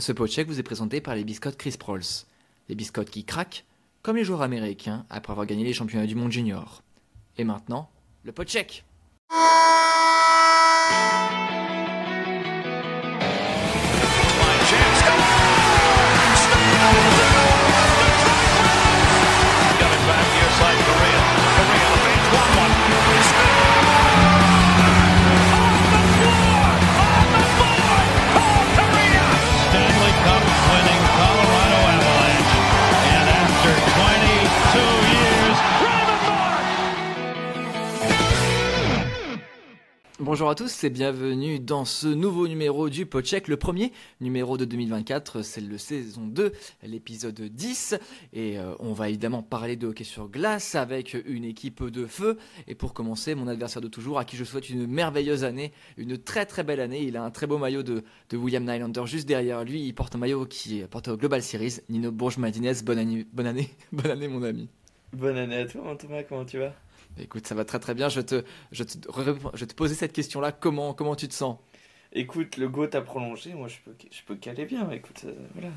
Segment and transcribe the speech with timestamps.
[0.00, 2.00] Ce pot check vous est présenté par les biscottes Chris Prols.
[2.70, 3.66] Les biscottes qui craquent,
[4.00, 6.82] comme les joueurs américains après avoir gagné les championnats du monde junior.
[7.36, 7.90] Et maintenant,
[8.24, 8.86] le pot check.
[40.30, 44.64] Bonjour à tous et bienvenue dans ce nouveau numéro du Podcheck, le premier numéro de
[44.64, 46.52] 2024, c'est le saison 2,
[46.84, 47.96] l'épisode 10
[48.32, 52.38] et euh, on va évidemment parler de hockey sur glace avec une équipe de feu.
[52.68, 56.16] Et pour commencer mon adversaire de toujours à qui je souhaite une merveilleuse année, une
[56.16, 59.26] très très belle année, il a un très beau maillot de, de William Nylander juste
[59.26, 62.98] derrière lui, il porte un maillot qui est porté au Global Series, Nino Bourges-Madinez, bonne
[62.98, 64.68] année, bonne année, bonne année mon ami.
[65.12, 66.72] Bonne année à toi, Thomas, comment tu vas?
[67.18, 68.08] Écoute, ça va très très bien.
[68.08, 68.92] Je te, je te,
[69.54, 70.52] je vais te poser cette question-là.
[70.52, 71.58] Comment, comment tu te sens?
[72.12, 75.68] Écoute, le GOAT a prolongé, moi je peux, je peux caler bien, écoute, euh, voilà.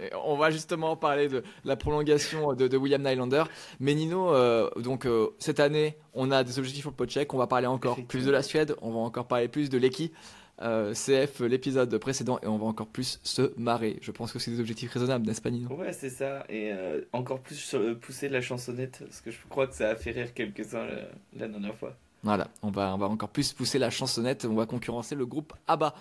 [0.00, 3.44] Et On va justement parler de la prolongation de, de William Nylander.
[3.80, 7.34] Mais Nino, euh, donc euh, cette année, on a des objectifs pour le podcheck.
[7.34, 8.76] On va parler encore plus de la Suède.
[8.80, 10.14] On va encore parler plus de l'équipe.
[10.60, 13.98] Euh, CF l'épisode précédent et on va encore plus se marrer.
[14.02, 15.72] Je pense que c'est des objectifs raisonnables, n'est-ce pas Nino?
[15.72, 19.68] Ouais, c'est ça, et euh, encore plus euh, pousser la chansonnette, parce que je crois
[19.68, 20.96] que ça a fait rire quelques-uns la,
[21.38, 21.94] la dernière fois.
[22.24, 24.44] Voilà, on va, on va encore plus pousser la chansonnette.
[24.44, 25.94] On va concurrencer le groupe ABBA.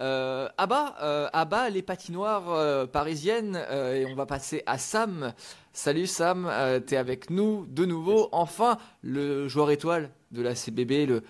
[0.00, 5.32] Euh, ABBA, ABBA, les patinoires parisiennes, et on va passer à Sam.
[5.72, 6.52] Salut Sam,
[6.84, 8.28] t'es avec nous de nouveau.
[8.32, 11.22] Enfin, le joueur étoile de la CBB, le,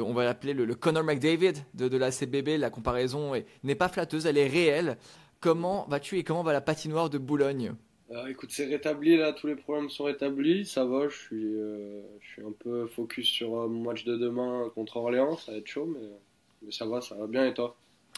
[0.00, 2.56] on va l'appeler le, le Connor McDavid de, la CBB.
[2.58, 4.96] La comparaison est- n'est pas flatteuse, elle est réelle.
[5.40, 7.74] Comment vas-tu et comment va la patinoire de Boulogne?
[8.10, 12.02] Euh, écoute, c'est rétabli là, tous les problèmes sont rétablis, ça va, je suis, euh,
[12.46, 16.08] un peu focus sur mon match de demain contre Orléans, ça va être chaud, mais,
[16.62, 17.74] mais ça va, ça va bien et toi?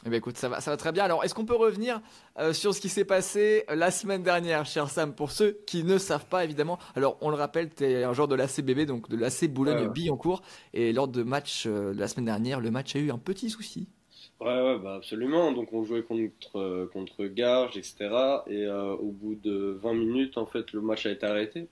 [0.06, 1.04] Eh bien, écoute, ça va, ça va très bien.
[1.04, 2.00] Alors, est-ce qu'on peut revenir
[2.38, 5.82] euh, sur ce qui s'est passé euh, la semaine dernière, cher Sam, pour ceux qui
[5.82, 6.78] ne savent pas, évidemment?
[6.94, 9.44] Alors, on le rappelle, tu es un joueur de l'ACBB, donc de l'AC.
[9.48, 10.42] Boulogne-Billancourt.
[10.75, 13.48] Et lors de match euh, de la semaine dernière, le match a eu un petit
[13.48, 13.88] souci.
[14.41, 18.10] Ouais, ouais, bah absolument, donc on jouait contre, euh, contre Garges, etc.
[18.47, 21.69] Et au bout de 20 minutes, en fait, le match a été arrêté.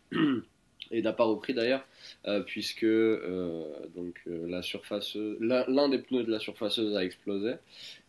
[0.92, 1.84] Et n'a pas repris d'ailleurs,
[2.26, 3.64] euh, puisque euh,
[3.96, 7.54] donc, euh, la surface, l'un l'un des pneus de la surfaceuse a explosé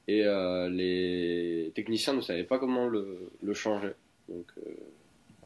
[0.07, 3.93] et euh, les techniciens ne savaient pas comment le, le changer.
[4.27, 4.71] Donc, euh,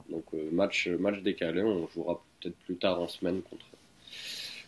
[0.10, 3.66] donc euh, match, match décalé, on jouera peut-être plus tard en semaine contre,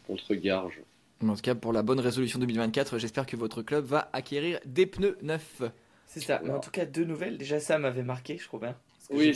[0.08, 0.82] contre Garges.
[1.24, 4.86] En tout cas, pour la bonne résolution 2024, j'espère que votre club va acquérir des
[4.86, 5.62] pneus neufs.
[6.06, 7.38] C'est ça, mais en tout cas, deux nouvelles.
[7.38, 8.76] Déjà, ça m'avait marqué, je crois bien.
[9.10, 9.34] Oui,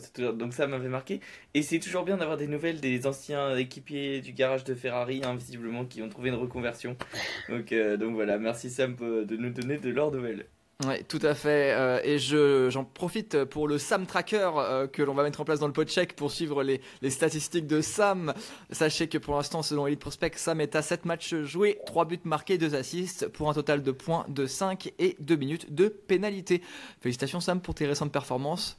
[0.00, 1.20] c'est toujours- Donc ça m'avait marqué.
[1.54, 5.36] Et c'est toujours bien d'avoir des nouvelles des anciens équipiers du garage de Ferrari, hein,
[5.36, 6.96] visiblement, qui ont trouvé une reconversion.
[7.48, 10.46] Donc, euh, donc voilà, merci Sam euh, de nous donner de leurs nouvelles.
[10.86, 11.72] Ouais, tout à fait.
[11.72, 15.44] euh, et je, j'en profite pour le Sam Tracker euh, que l'on va mettre en
[15.44, 18.34] place dans le podcheck pour suivre les, les statistiques de Sam.
[18.70, 22.18] Sachez que pour l'instant, selon Elite Prospect, Sam est à 7 matchs joués, 3 buts
[22.24, 26.62] marqués, 2 assists pour un total de points de 5 et 2 minutes de pénalité.
[27.00, 28.78] Félicitations Sam pour tes récentes performances.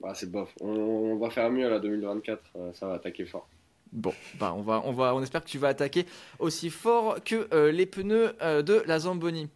[0.00, 3.46] Bah, c'est bof, on, on va faire mieux là 2024, euh, ça va attaquer fort.
[3.92, 6.06] Bon, bah on va, on va, on espère que tu vas attaquer
[6.38, 9.50] aussi fort que euh, les pneus de la Zamboni.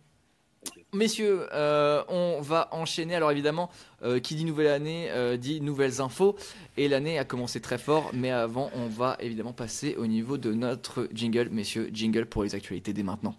[0.94, 3.16] Messieurs, euh, on va enchaîner.
[3.16, 3.68] Alors évidemment,
[4.04, 6.36] euh, qui dit nouvelle année euh, dit nouvelles infos.
[6.76, 10.52] Et l'année a commencé très fort, mais avant, on va évidemment passer au niveau de
[10.52, 11.48] notre jingle.
[11.50, 13.34] Messieurs, jingle pour les actualités dès maintenant.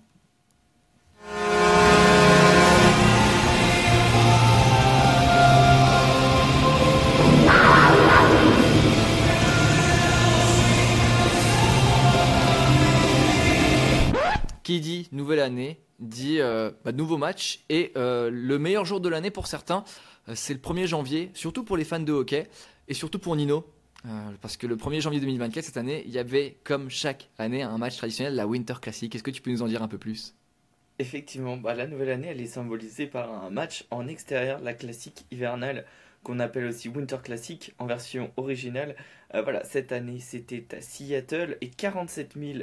[14.64, 19.10] Qui dit nouvelle année dit euh, bah, nouveau match et euh, le meilleur jour de
[19.10, 19.84] l'année pour certains,
[20.30, 22.48] euh, c'est le 1er janvier, surtout pour les fans de hockey
[22.88, 23.66] et surtout pour Nino.
[24.40, 27.80] Parce que le 1er janvier 2024, cette année, il y avait comme chaque année un
[27.80, 29.16] match traditionnel, la Winter Classic.
[29.16, 30.36] Est-ce que tu peux nous en dire un peu plus?
[31.00, 35.26] Effectivement, bah, la nouvelle année, elle est symbolisée par un match en extérieur, la classique
[35.32, 35.86] hivernale,
[36.22, 38.96] qu'on appelle aussi Winter Classic en version originale.
[39.34, 42.60] Voilà, cette année, c'était à Seattle et 47 000,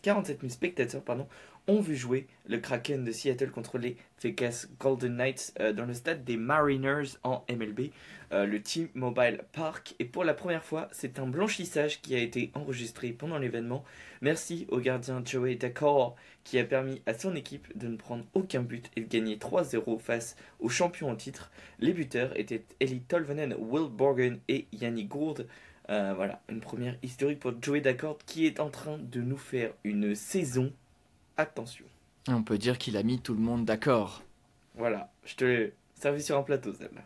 [0.00, 1.26] 47 000 spectateurs pardon,
[1.66, 5.94] ont vu jouer le Kraken de Seattle contre les Vegas Golden Knights euh, dans le
[5.94, 7.90] stade des Mariners en MLB,
[8.32, 9.94] euh, le T-Mobile Park.
[9.98, 13.84] Et pour la première fois, c'est un blanchissage qui a été enregistré pendant l'événement.
[14.20, 18.62] Merci au gardien Joey Dacor qui a permis à son équipe de ne prendre aucun
[18.62, 21.50] but et de gagner 3-0 face aux champions en titre.
[21.78, 25.46] Les buteurs étaient Eli Tolvanen, Will Borgen et Yannick Gourde.
[25.90, 29.72] Euh, voilà, une première historique pour Joey Daccord qui est en train de nous faire
[29.84, 30.72] une saison
[31.36, 31.84] Attention.
[32.28, 34.22] On peut dire qu'il a mis tout le monde d'accord.
[34.76, 37.02] Voilà, je te l'ai servi sur un plateau, celle-là.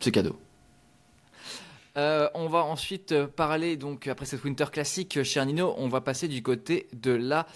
[0.00, 0.38] C'est cadeau.
[1.96, 6.28] Euh, on va ensuite parler, donc après cette Winter Classic, cher Nino, on va passer
[6.28, 7.46] du côté de la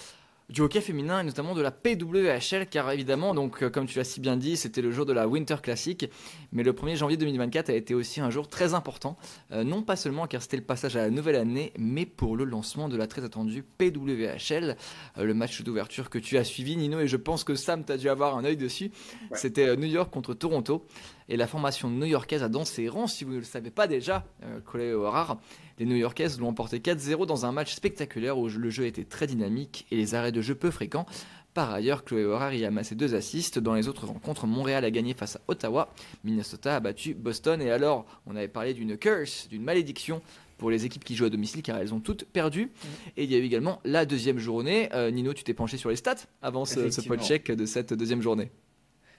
[0.48, 4.04] du hockey féminin et notamment de la PWHL car évidemment donc euh, comme tu l'as
[4.04, 6.10] si bien dit c'était le jour de la Winter Classic
[6.52, 9.18] mais le 1er janvier 2024 a été aussi un jour très important
[9.52, 12.44] euh, non pas seulement car c'était le passage à la nouvelle année mais pour le
[12.44, 14.76] lancement de la très attendue PWHL
[15.18, 17.98] euh, le match d'ouverture que tu as suivi Nino et je pense que Sam t'a
[17.98, 18.90] dû avoir un œil dessus.
[19.32, 20.86] C'était New York contre Toronto
[21.28, 24.24] et la formation new-yorkaise a dansé ses rangs si vous ne le savez pas déjà
[24.44, 25.38] euh, rare
[25.78, 29.86] les New-Yorkaises l'ont emporté 4-0 dans un match spectaculaire où le jeu était très dynamique
[29.90, 31.06] et les arrêts de jeu peu fréquents.
[31.54, 33.58] Par ailleurs, Chloé Horard y a amassé deux assists.
[33.58, 35.92] Dans les autres rencontres, Montréal a gagné face à Ottawa,
[36.24, 37.62] Minnesota a battu Boston.
[37.62, 40.20] Et alors, on avait parlé d'une curse, d'une malédiction
[40.58, 42.70] pour les équipes qui jouent à domicile car elles ont toutes perdu.
[43.16, 44.88] Et il y a eu également la deuxième journée.
[44.94, 48.22] Euh, Nino, tu t'es penché sur les stats avant ce, ce check de cette deuxième
[48.22, 48.50] journée.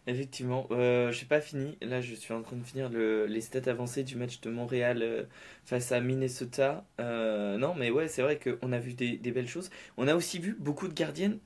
[0.10, 1.78] Effectivement, euh, je n'ai pas fini.
[1.82, 5.04] Là, je suis en train de finir le, les stats avancées du match de Montréal
[5.04, 5.24] euh,
[5.66, 6.84] face à Minnesota.
[7.00, 9.70] Euh, non, mais ouais, c'est vrai qu'on a vu des, belles choses.
[9.98, 11.38] On a aussi vu beaucoup de gardiennes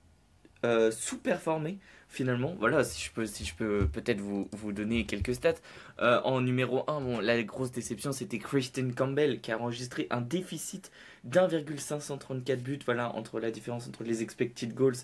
[0.92, 1.78] sous-performer
[2.08, 2.56] finalement.
[2.58, 5.56] Voilà, si je peux, si peux peut-être vous, vous donner quelques stats.
[6.00, 10.90] en numéro 1, bon, la grosse déception, c'était Kristen Campbell qui a enregistré un déficit
[11.26, 12.80] d'1,534 buts.
[12.86, 15.04] Voilà, entre la différence entre les expected goals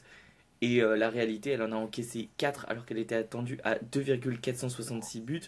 [0.62, 5.22] et euh, la réalité, elle en a encaissé 4 alors qu'elle était attendue à 2,466
[5.22, 5.42] buts.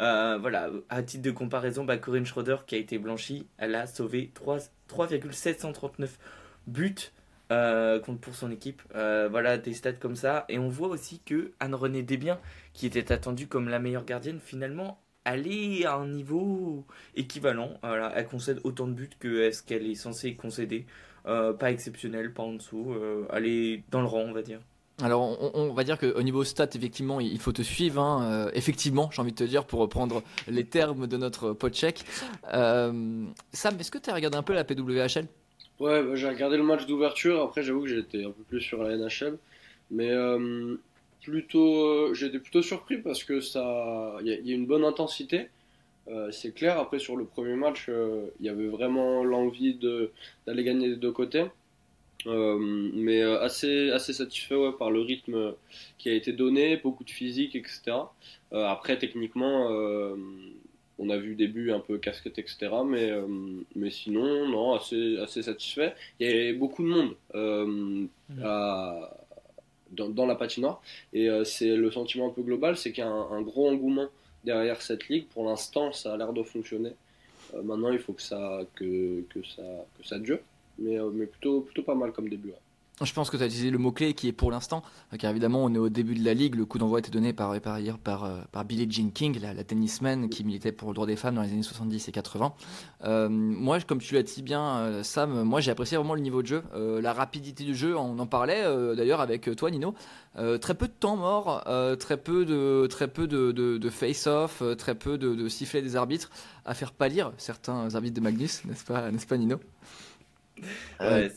[0.00, 3.86] Euh, voilà, à titre de comparaison, bah, Corinne Schroeder qui a été blanchie, elle a
[3.86, 6.18] sauvé 3,739
[6.66, 7.12] buts
[7.52, 8.82] euh, pour son équipe.
[8.92, 10.46] voilà, des stats comme ça.
[10.48, 12.40] Et on voit aussi que Anne-Renée Desbiens,
[12.72, 17.78] qui était attendue comme la meilleure gardienne, finalement, elle est à un niveau équivalent.
[17.82, 20.86] Elle concède autant de buts que ce qu'elle est censée concéder.
[21.26, 22.92] Euh, pas exceptionnel, pas en dessous.
[22.92, 24.60] Euh, est dans le rang, on va dire.
[25.02, 28.00] Alors, on, va dire qu'au niveau stats, effectivement, il faut te suivre.
[28.00, 28.30] Hein.
[28.30, 32.04] Euh, effectivement, j'ai envie de te dire, pour reprendre les termes de notre podcheck.
[32.52, 35.26] Euh, Sam, est-ce que tu as regardé un peu la PWHL
[35.80, 37.42] Ouais, bah, j'ai regardé le match d'ouverture.
[37.42, 39.36] Après, j'avoue que j'étais un peu plus sur la NHL.
[39.90, 40.12] Mais
[41.22, 45.48] plutôt, j'étais plutôt surpris parce que ça, il y, a une bonne intensité.
[46.08, 50.64] Euh, c'est clair, après sur le premier match, euh, il y avait vraiment l'envie d'aller
[50.64, 51.44] gagner des deux côtés.
[52.26, 55.54] Euh, mais assez, assez satisfait par le rythme
[55.98, 57.96] qui a été donné, beaucoup de physique, etc.
[58.50, 59.68] après, techniquement,
[60.98, 62.70] on a vu des buts un peu casquettes, etc.
[62.86, 63.12] Mais,
[63.74, 65.94] mais sinon, non, assez, assez satisfait.
[66.18, 68.06] Il y avait beaucoup de monde mmh.
[69.90, 70.80] dans, dans, la patinoire.
[71.12, 74.08] Et c'est le sentiment un peu global, c'est qu'il y a un gros engouement
[74.44, 75.26] derrière cette ligue.
[75.28, 76.92] Pour l'instant, ça a l'air de fonctionner.
[77.54, 79.24] Euh, maintenant, il faut que ça, que,
[79.56, 79.62] ça,
[79.98, 80.38] que ça dure.
[80.78, 82.52] Mais, euh, mais plutôt, plutôt pas mal comme début.
[83.02, 84.84] Je pense que tu as utilisé le mot-clé qui est pour l'instant,
[85.18, 87.60] car évidemment on est au début de la ligue, le coup d'envoi était donné par,
[87.60, 91.16] par, par, euh, par Billie Jean King, la, tennisman qui militait pour le droit des
[91.16, 92.54] femmes dans les années 70 et 80.
[93.02, 96.40] Euh, moi, comme tu l'as dit bien, euh, Sam, moi j'ai apprécié vraiment le niveau
[96.42, 98.62] de jeu, la rapidité du jeu, on en parlait
[98.94, 99.94] d'ailleurs avec toi Nino.
[100.60, 101.64] très peu de temps mort,
[101.98, 106.30] très peu de, très peu de, face-off, très peu de, de sifflets des arbitres
[106.64, 109.58] à faire pâlir certains arbitres de Magnus, n'est-ce pas, n'est-ce pas Nino?
[111.00, 111.30] Ouais,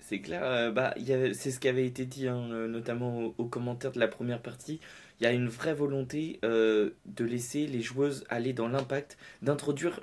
[0.00, 0.42] c'est clair.
[0.44, 0.94] Euh, bah,
[1.32, 4.80] c'est ce qui avait été dit, hein, euh, notamment aux, commentaires de la première partie.
[5.20, 10.00] Il y a une vraie volonté euh, de laisser les joueuses aller dans l'impact, d'introduire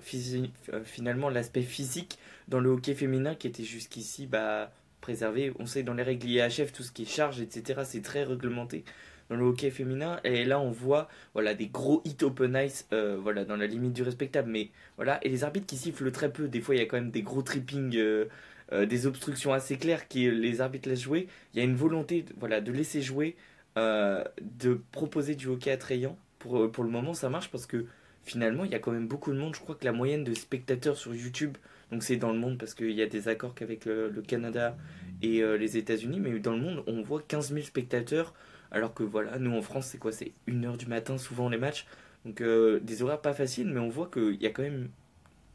[0.83, 4.71] finalement l'aspect physique dans le hockey féminin qui était jusqu'ici bah,
[5.01, 5.53] préservé.
[5.57, 8.83] On sait dans les règles IHF, tout ce qui est charge, etc., c'est très réglementé
[9.29, 10.19] dans le hockey féminin.
[10.23, 14.03] Et là, on voit voilà, des gros hit open ice voilà, dans la limite du
[14.03, 14.51] respectable.
[14.51, 16.47] Mais voilà, et les arbitres qui sifflent très peu.
[16.47, 17.97] Des fois, il y a quand même des gros trippings
[18.73, 21.27] euh, des obstructions assez claires qui les arbitres laissent jouer.
[21.53, 23.37] Il y a une volonté voilà, de laisser jouer,
[23.77, 26.17] euh, de proposer du hockey attrayant.
[26.39, 27.85] Pour, euh, pour le moment, ça marche parce que
[28.23, 29.55] finalement, il y a quand même beaucoup de monde.
[29.55, 31.57] Je crois que la moyenne de spectateurs sur YouTube,
[31.91, 34.75] donc c'est dans le monde parce qu'il y a des accords qu'avec le, Canada
[35.21, 38.33] et les États-Unis, mais dans le monde, on voit 15 000 spectateurs.
[38.69, 40.11] Alors que voilà, nous en France, c'est quoi?
[40.11, 41.87] C'est 1h du matin souvent les matchs.
[42.25, 44.89] Donc des horaires pas faciles, mais on voit qu'il y a quand même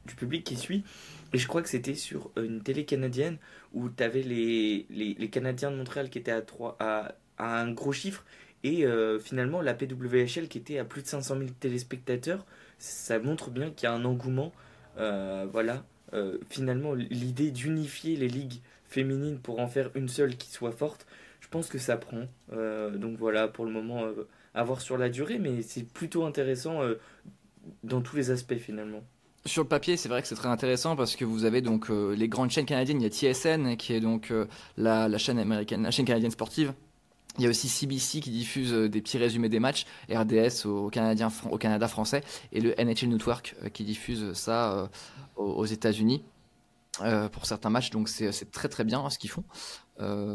[0.06, 0.84] du public qui suit.
[1.32, 3.38] Et je crois que c'était sur une télé canadienne
[3.72, 7.92] où tu avais les, les, Canadiens de Montréal qui étaient à, 3, à, un gros
[7.92, 8.24] chiffre
[8.64, 12.44] et euh, finalement la PWHL qui était à plus de 500 000 téléspectateurs.
[12.78, 14.52] Ça montre bien qu'il y a un engouement.
[14.98, 15.84] Euh, voilà,
[16.14, 21.06] Euh, finalement l'idée d'unifier les ligues féminines pour en faire une seule qui soit forte,
[21.40, 22.26] je pense que ça prend.
[22.50, 24.04] Donc voilà, pour le moment,
[24.54, 26.82] à voir sur la durée, mais c'est plutôt intéressant
[27.82, 29.02] dans tous les aspects finalement.
[29.44, 32.14] Sur le papier, c'est vrai que c'est très intéressant parce que vous avez donc euh,
[32.14, 33.00] les grandes chaînes canadiennes.
[33.00, 34.46] Il y a TSN qui est donc euh,
[34.76, 35.36] la, chaîne
[35.90, 36.74] canadienne sportive.
[37.38, 40.90] Il y a aussi CBC qui diffuse euh, des petits résumés des matchs, RDS au,
[40.90, 42.22] Canada français,
[42.52, 44.88] et le NHL Network qui diffuse ça
[45.34, 46.22] aux, États-Unis
[47.32, 47.90] pour certains matchs.
[47.90, 49.44] Donc c'est très très bien ce qu'ils font.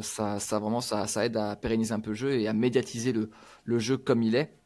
[0.02, 3.96] Ça, vraiment ça, aide à pérenniser un peu le jeu et à médiatiser le jeu
[3.96, 4.57] comme il est.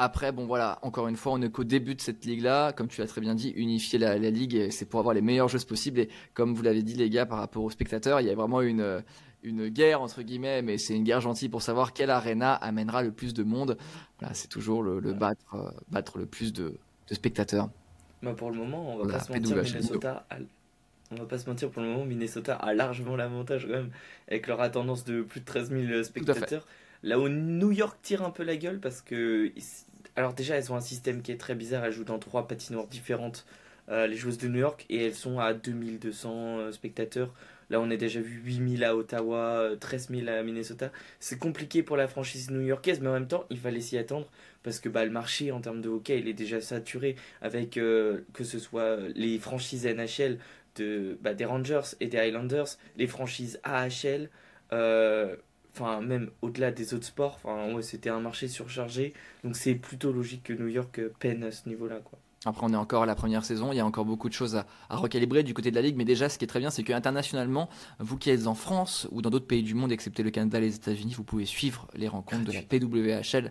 [0.00, 2.72] Après, bon voilà, encore une fois, on n'est qu'au début de cette ligue-là.
[2.72, 5.48] Comme tu l'as très bien dit, unifier la, la ligue, c'est pour avoir les meilleures
[5.48, 5.98] joueuses possibles.
[5.98, 8.60] Et comme vous l'avez dit, les gars, par rapport aux spectateurs, il y a vraiment
[8.60, 9.02] une,
[9.42, 13.10] une guerre, entre guillemets, mais c'est une guerre gentille pour savoir quelle arena amènera le
[13.10, 13.76] plus de monde.
[14.20, 16.74] Voilà, c'est toujours le, le battre, euh, battre le plus de,
[17.08, 17.68] de spectateurs.
[18.22, 19.56] Bah, pour le moment, on va pas se mentir.
[19.56, 20.36] Minnesota a...
[21.10, 23.90] On va pas se mentir, pour le moment, Minnesota a largement l'avantage quand même,
[24.30, 26.66] avec leur attendance de plus de 13 000 spectateurs.
[27.02, 29.52] Là où New York tire un peu la gueule parce que...
[30.16, 32.88] Alors déjà, elles ont un système qui est très bizarre, elles jouent dans trois patinoires
[32.88, 33.46] différentes,
[33.88, 37.32] euh, les joueuses de New York, et elles sont à 2200 euh, spectateurs.
[37.70, 40.90] Là, on a déjà vu 8000 à Ottawa, euh, 13 000 à Minnesota.
[41.20, 44.28] C'est compliqué pour la franchise new-yorkaise, mais en même temps, il fallait s'y attendre
[44.62, 48.22] parce que bah, le marché en termes de hockey, il est déjà saturé avec euh,
[48.32, 50.38] que ce soit les franchises NHL
[50.76, 54.30] de, bah, des Rangers et des Highlanders, les franchises AHL,
[54.72, 55.36] euh,
[55.78, 60.12] enfin même au-delà des autres sports, enfin ouais, c'était un marché surchargé, donc c'est plutôt
[60.12, 62.18] logique que New York euh, peine à ce niveau-là quoi.
[62.44, 64.54] Après, on est encore à la première saison, il y a encore beaucoup de choses
[64.54, 66.70] à, à recalibrer du côté de la Ligue, mais déjà, ce qui est très bien,
[66.70, 67.68] c'est qu'internationalement,
[67.98, 70.60] vous qui êtes en France ou dans d'autres pays du monde, excepté le Canada et
[70.60, 73.50] les États-Unis, vous pouvez suivre les rencontres de la PWHL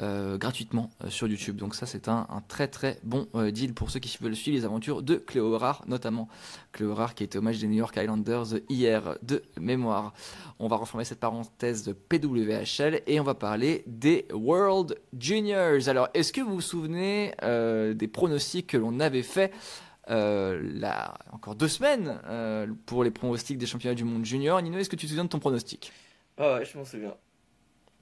[0.00, 1.54] euh, gratuitement euh, sur YouTube.
[1.54, 4.64] Donc ça, c'est un, très très bon euh, deal pour ceux qui veulent suivre les
[4.64, 6.28] aventures de Cléo Rare, notamment
[6.72, 10.12] Cléo Rare qui était match des New York Islanders hier de mémoire.
[10.58, 15.88] On va reformer cette parenthèse de PWHL et on va parler des World Juniors.
[15.88, 17.32] Alors, est-ce que vous vous souvenez
[17.94, 19.52] des pronostics que l'on avait fait
[20.08, 22.18] là, encore deux semaines
[22.86, 24.60] pour les pronostics des championnats du monde junior?
[24.60, 25.92] Nino, est-ce que tu te souviens de ton pronostic?
[26.36, 27.14] Ah ouais, je m'en souviens.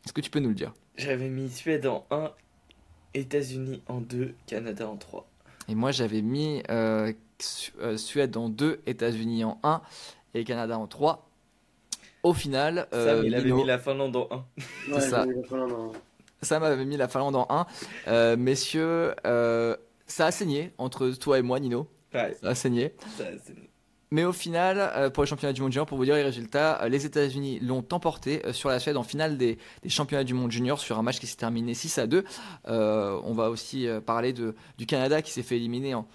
[0.04, 0.72] Est-ce que tu peux nous le dire?
[0.96, 2.32] J'avais mis Suède en 1,
[3.14, 5.26] États-Unis en 2, Canada en 3.
[5.68, 9.80] Et moi, j'avais mis euh, Su- euh, Suède en 2, États-Unis en 1
[10.34, 11.28] et Canada en 3.
[12.22, 14.92] Au final, euh, Sam, il avait mis la Finlande en 1.
[14.94, 15.26] Ouais, ça.
[16.40, 17.66] Sam avait mis la Finlande en 1.
[18.08, 21.88] Euh, messieurs, euh, ça a saigné entre toi et moi, Nino.
[22.14, 22.94] Ouais, Ça a saigné.
[23.16, 23.24] ça,
[24.12, 26.82] Mais au final, euh, pour les championnats du monde junior, pour vous dire les résultats,
[26.82, 29.56] euh, les États-Unis l'ont emporté euh, sur la Suède en finale des,
[29.88, 32.22] championnats du monde junior sur un match qui s'est terminé 6 à 2.
[32.68, 36.06] Euh, on va aussi parler du Canada qui s'est fait éliminer en,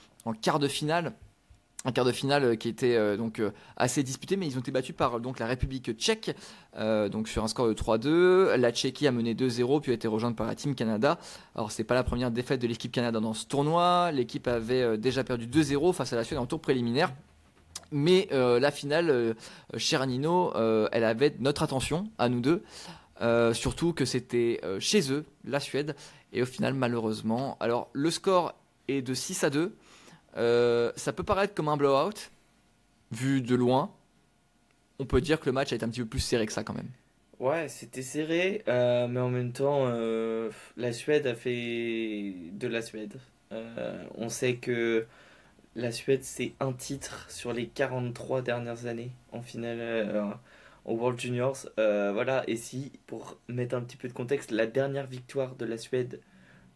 [0.44, 1.14] quart de finale.
[1.86, 3.42] Un quart de finale qui était donc
[3.78, 6.36] assez disputé, mais ils ont été battus par donc la République tchèque,
[6.78, 8.56] donc sur un score de 3-2.
[8.58, 11.18] La Tchéquie a mené 2-0, puis a été rejointe par la Team Canada.
[11.56, 14.12] Alors c'est pas la première défaite de l'équipe Canada dans ce tournoi.
[14.12, 17.12] L'équipe avait déjà perdu 2-0 face à la Suède en tour préliminaire.
[17.92, 19.34] Mais euh, la finale, euh,
[19.78, 22.64] cher Nino, euh, elle avait notre attention, à nous deux.
[23.22, 25.96] Euh, surtout que c'était chez eux, la Suède.
[26.34, 27.58] Et au final, malheureusement.
[27.60, 28.54] Alors, le score
[28.88, 29.76] est de 6 à 2.
[30.36, 32.30] Euh, ça peut paraître comme un blowout,
[33.12, 33.92] vu de loin.
[35.00, 36.64] On peut dire que le match a été un petit peu plus serré que ça
[36.64, 36.90] quand même.
[37.40, 39.88] Ouais, c'était serré, mais en même temps,
[40.76, 43.14] la Suède a fait de la Suède.
[44.16, 45.06] On sait que
[45.78, 50.24] la Suède, c'est un titre sur les 43 dernières années en finale euh,
[50.86, 51.58] au World Juniors.
[51.80, 55.66] Euh, voilà, et si, pour mettre un petit peu de contexte, la dernière victoire de
[55.66, 56.20] la Suède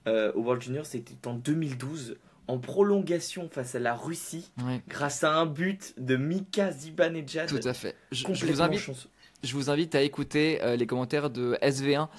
[0.08, 2.17] euh, au World Juniors, c'était en 2012,
[2.48, 7.50] en prolongation face à la Russie, Ouais, grâce à un but de Mika Zibanejad.
[7.50, 7.96] tout à fait.
[8.12, 9.10] Je, je vous invite chanceux.
[9.43, 12.10] Je vous invite à écouter euh, les commentaires de SV1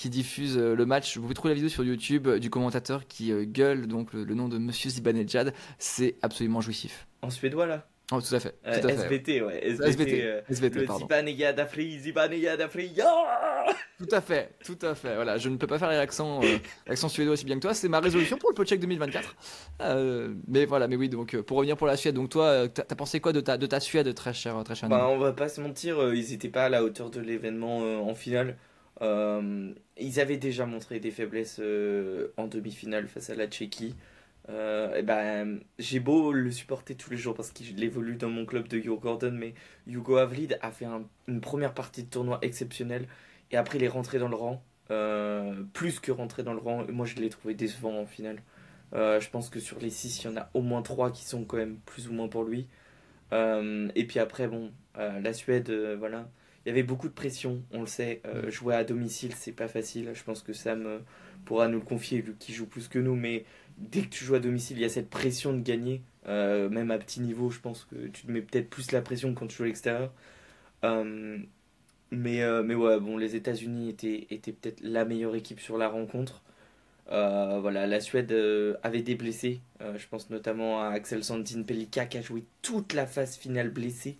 [0.00, 1.16] qui diffuse euh, le match.
[1.16, 4.24] Vous pouvez trouver la vidéo sur YouTube euh, du commentateur qui euh, gueule donc le,
[4.24, 5.52] le nom de Monsieur Zibanejad.
[5.78, 7.06] C'est absolument jouissif.
[7.20, 7.86] En suédois, là?
[8.12, 8.54] Oh, tout à fait.
[8.66, 9.04] Euh, tout à fait.
[9.04, 9.60] SVT, ouais.
[9.62, 9.88] SVT.
[9.90, 11.04] SVT, euh, SVT, le pardon.
[11.04, 12.60] Zibanejad d'Afrique, Zibanejad.
[12.62, 13.66] Ah
[13.98, 15.14] Tout à fait, tout à fait.
[15.14, 17.74] Voilà, je ne peux pas faire l'accent, euh, l'accent suédois aussi bien que toi.
[17.74, 19.36] C'est ma résolution pour le Pocheck 2024.
[19.82, 21.10] Euh, mais voilà, mais oui.
[21.10, 23.58] Donc euh, pour revenir pour la Suède, donc toi, euh, t'as pensé quoi de ta
[23.58, 24.88] de ta Suède, très cher, très cher.
[24.88, 27.82] Bah, on va pas se mentir, euh, ils étaient pas à la hauteur de l'événement
[27.82, 28.56] euh, en finale.
[29.02, 33.94] Euh, ils avaient déjà montré des faiblesses euh, en demi-finale face à la Tchéquie.
[34.48, 38.68] Euh, ben, j'ai beau le supporter tous les jours parce qu'il évolue dans mon club
[38.68, 39.54] de Hugo Gordon, mais
[39.86, 43.06] Hugo Avlid a fait un- une première partie de tournoi exceptionnelle
[43.52, 44.62] et après il est rentré dans le rang,
[45.72, 46.84] plus que rentré dans le rang.
[46.90, 48.42] Moi je l'ai trouvé décevant en finale.
[48.92, 51.44] Je pense que sur les 6, il y en a au moins 3 qui sont
[51.44, 52.66] quand même plus ou moins pour lui.
[53.32, 56.28] Et puis après, bon, la Suède, voilà.
[56.64, 58.20] Il y avait beaucoup de pression, on le sait.
[58.26, 60.10] Euh, jouer à domicile, c'est pas facile.
[60.12, 60.98] Je pense que Sam euh,
[61.46, 63.14] pourra nous le confier vu qu'il joue plus que nous.
[63.14, 63.44] Mais
[63.78, 66.02] dès que tu joues à domicile, il y a cette pression de gagner.
[66.26, 69.32] Euh, même à petit niveau, je pense que tu te mets peut-être plus la pression
[69.32, 70.12] quand tu joues à l'extérieur.
[70.84, 71.38] Euh,
[72.10, 76.42] mais, mais ouais, bon, les États-Unis étaient, étaient peut-être la meilleure équipe sur la rencontre.
[77.08, 78.34] Voilà, la Suède
[78.82, 79.60] avait des blessés.
[79.80, 84.18] Je pense notamment à Axel Sandin Pelika qui a joué toute la phase finale blessé.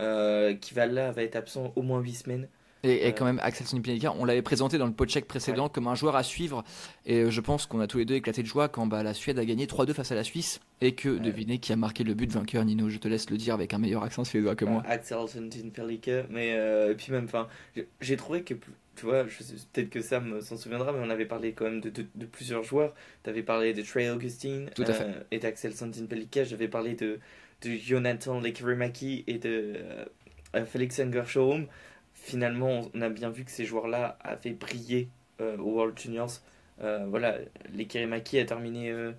[0.00, 2.48] Euh, qui va là va être absent au moins 8 semaines.
[2.82, 5.86] Et, et Euh, quand même, Axel Sonipelika, on l'avait présenté dans le podcheck précédent comme
[5.86, 6.64] un joueur à suivre.
[7.04, 9.12] Et euh, je pense qu'on a tous les deux éclaté de joie quand bah, la
[9.12, 10.60] Suède a gagné 3-2 face à la Suisse.
[10.80, 13.52] Et que, devinez qui a marqué le but vainqueur, Nino, je te laisse le dire
[13.52, 14.82] avec un meilleur accent suédois que moi.
[14.86, 15.18] Euh, Axel
[15.74, 16.22] Pelika.
[16.30, 17.48] Mais euh, et puis même, enfin,
[18.00, 18.54] j'ai- trouvé que,
[18.96, 22.06] tu vois, peut-être que Sam s'en souviendra, mais on avait parlé quand même de, de,
[22.14, 22.94] de plusieurs joueurs.
[23.24, 25.04] Tu avais parlé de Trey Augustine Tout à fait.
[25.04, 25.74] euh, et d'Axel
[26.08, 26.44] Pelika.
[26.44, 27.18] J'avais parlé de,
[27.62, 29.76] de Jonathan Lekirimaki et de
[30.54, 31.66] euh, Felix Angershoum.
[32.14, 35.08] Finalement, on a bien vu que ces joueurs-là avaient brillé
[35.40, 36.40] euh, au World Juniors.
[36.82, 37.36] Euh, voilà,
[37.74, 39.12] Lekirimaki a terminé, euh,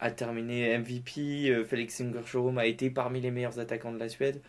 [0.00, 1.64] a terminé MVP.
[1.68, 4.40] Felix Angershoum a été parmi les meilleurs attaquants de la Suède.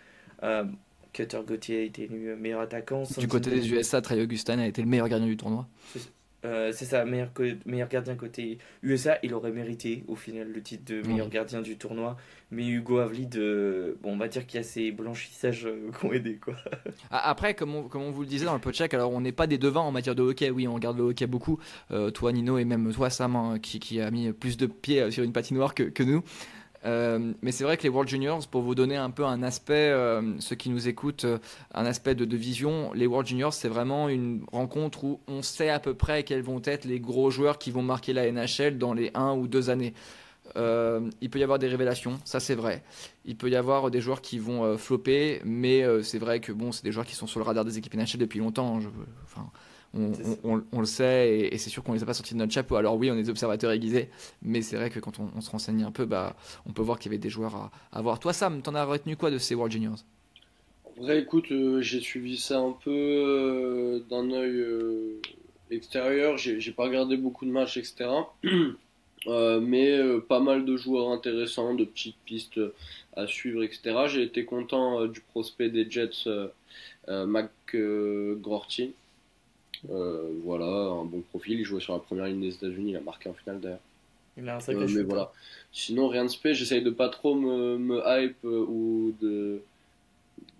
[1.13, 3.03] Cutter Gauthier a été élu meilleur attaquant.
[3.17, 5.67] Du côté des USA, Trey Augustin a été le meilleur gardien du tournoi.
[6.47, 7.29] Euh, c'est ça, meilleur,
[7.65, 9.17] meilleur gardien côté USA.
[9.23, 12.17] Il aurait mérité au final le titre de meilleur gardien du tournoi.
[12.49, 16.05] Mais Hugo Avlid, euh, bon, on va dire qu'il y a ces blanchissages euh, qui
[16.05, 16.35] ont aidé.
[16.35, 16.55] Quoi.
[17.11, 19.47] Après, comme on, comme on vous le disait dans le podcheck, alors on n'est pas
[19.47, 20.49] des devins en matière de hockey.
[20.49, 21.59] Oui, on regarde le hockey beaucoup.
[21.91, 25.01] Euh, toi, Nino, et même toi, Sam, hein, qui, qui a mis plus de pieds
[25.01, 26.23] euh, sur une patinoire que, que nous.
[26.85, 29.89] Euh, mais c'est vrai que les World Juniors, pour vous donner un peu un aspect,
[29.91, 31.39] euh, ceux qui nous écoutent, euh,
[31.73, 35.79] un aspect de, vision, les World Juniors, c'est vraiment une rencontre où on sait à
[35.79, 39.11] peu près quels vont être les gros joueurs qui vont marquer la NHL dans les
[39.13, 39.93] 1 ou 2 années.
[40.55, 42.83] Il peut y avoir des révélations, ça c'est vrai.
[43.25, 46.83] Il peut y avoir des joueurs qui vont flopper, mais c'est vrai que bon, c'est
[46.83, 48.79] des joueurs qui sont sur le radar des équipes NHL depuis longtemps.
[49.23, 49.51] Enfin,
[49.93, 50.37] on, C'est ça.
[50.43, 52.39] on- on- on le sait et, et c'est sûr qu'on les a pas sortis de
[52.39, 52.75] notre chapeau.
[52.75, 54.09] Alors oui, on est des observateurs aiguisés,
[54.41, 56.99] mais c'est vrai que quand on, on se renseigne un peu, bah, on peut voir
[56.99, 58.19] qu'il y avait des joueurs à, à voir.
[58.19, 59.97] Toi, Sam, t'en as retenu quoi de ces World Juniors?
[60.85, 65.21] En vrai, écoute, euh, j'ai suivi ça un peu euh, d'un œil euh,
[65.69, 66.37] extérieur.
[66.37, 68.33] J'ai pas regardé beaucoup de matchs, etc.
[69.27, 72.61] Euh, mais euh, pas mal de joueurs intéressants, de petites pistes
[73.15, 74.07] à suivre, etc.
[74.07, 76.47] J'ai été content euh, du prospect des Jets, euh,
[77.09, 78.83] euh, McGrorty.
[78.83, 78.87] Euh,
[80.43, 81.59] voilà, un bon profil.
[81.59, 82.91] Il jouait sur la première ligne des États-Unis.
[82.91, 83.79] Il a marqué en finale d'ailleurs.
[84.37, 85.31] Il a un Euh, sacré mais voilà.
[85.71, 86.53] Sinon, rien de spé.
[86.53, 89.61] J'essaye de pas trop me, me hype euh, ou de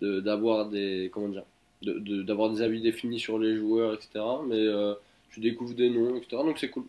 [0.00, 1.44] de- d'avoir des comment dire
[1.82, 4.10] de- de- d'avoir des avis définis sur les joueurs, etc.
[4.48, 4.94] Mais euh,
[5.30, 6.42] je découvre des noms, etc.
[6.44, 6.84] Donc c'est cool.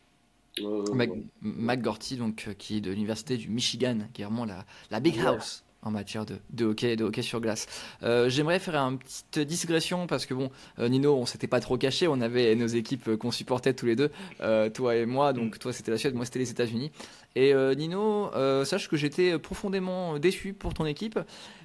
[0.61, 1.21] Euh, Mac, ouais.
[1.41, 4.99] Mac Gorty, donc, euh, qui est de l'université du Michigan, qui est vraiment la, la
[4.99, 7.67] big house en matière de, de hockey, de hockey sur glace.
[8.03, 11.77] Euh, J'aimerais faire une petite digression parce que bon, euh, Nino, on s'était pas trop
[11.77, 14.11] caché, on avait nos équipes euh, qu'on supportait tous les deux,
[14.41, 15.31] euh, toi et moi.
[15.33, 16.91] Donc toi c'était la Suède, moi c'était les États-Unis.
[17.35, 18.31] Et Nino,
[18.65, 21.19] sache que j'étais profondément déçu pour ton équipe,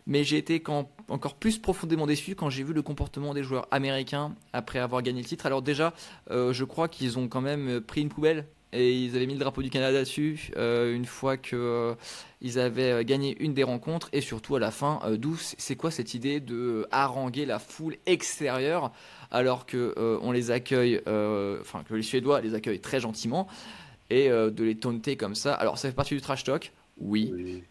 [0.07, 3.67] mais j'ai été quand- encore plus profondément déçu quand j'ai vu le comportement des joueurs
[3.71, 5.47] américains après avoir gagné le titre.
[5.47, 5.95] Alors déjà,
[6.31, 9.63] je crois qu'ils ont quand même pris une poubelle et ils avaient mis le drapeau
[9.63, 11.95] du Canada dessus euh, une fois que euh,
[12.43, 15.91] ils avaient euh, gagné une des rencontres et surtout à la fin d'où c'est quoi
[15.91, 18.93] cette idée de haranguer la foule extérieure
[19.31, 23.47] alors que euh, on les accueille euh, enfin que les Suédois les accueillent très gentiment
[24.11, 25.55] et euh, de les taunter comme ça?
[25.55, 26.73] Alors ça fait partie du trash talk?
[27.01, 27.63] Oui Oui.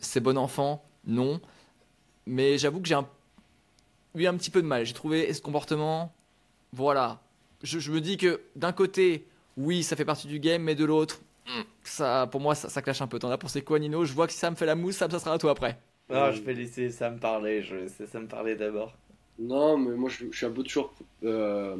[0.00, 1.40] c'est bon enfant, non.
[2.26, 3.08] Mais j'avoue que j'ai un-
[4.14, 4.84] eu un petit peu de mal.
[4.86, 6.12] J'ai trouvé ce comportement,
[6.72, 7.20] voilà.
[7.62, 10.84] Je, je me dis que d'un côté, oui, ça fait partie du game, mais de
[10.84, 13.18] l'autre, hmm, ça, pour moi, ça, ça clash un peu.
[13.18, 14.04] T'en as pensé quoi, Nino?
[14.04, 15.78] Je vois que si ça me fait la mousse, Sam, ça sera à toi après.
[16.10, 17.62] Ah, je vais laisser Sam parler.
[17.62, 18.92] Je vais laisser Sam parler d'abord.
[19.38, 20.92] Non, mais moi je, je suis un peu toujours
[21.24, 21.76] euh,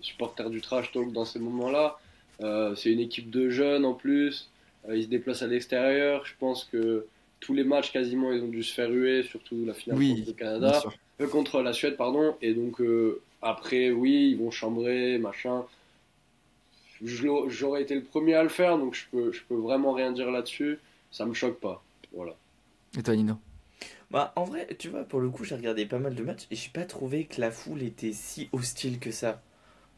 [0.00, 1.98] supporter du trash talk dans ces moments-là.
[2.42, 4.50] Euh, c'est une équipe de jeunes en plus.
[4.88, 6.26] Euh, ils se déplacent à l'extérieur.
[6.26, 7.06] Je pense que
[7.40, 10.26] tous les matchs quasiment ils ont dû se faire huer, surtout la finale Oui, contre
[10.26, 10.82] le Canada.
[11.20, 12.34] Euh, contre la Suède, pardon.
[12.42, 15.64] Et donc, euh, après, oui, ils vont chambrer, machin.
[17.02, 20.30] J'aurais été le premier à le faire, donc je peux, je peux vraiment rien dire
[20.30, 20.78] là-dessus.
[21.10, 21.82] Ça me choque pas.
[22.12, 22.34] Voilà.
[22.98, 23.38] Et toi, Nino?
[24.10, 26.56] Bah, en vrai, tu vois, pour le coup, j'ai regardé pas mal de matchs et
[26.56, 29.42] j'ai pas trouvé que la foule était si hostile que ça.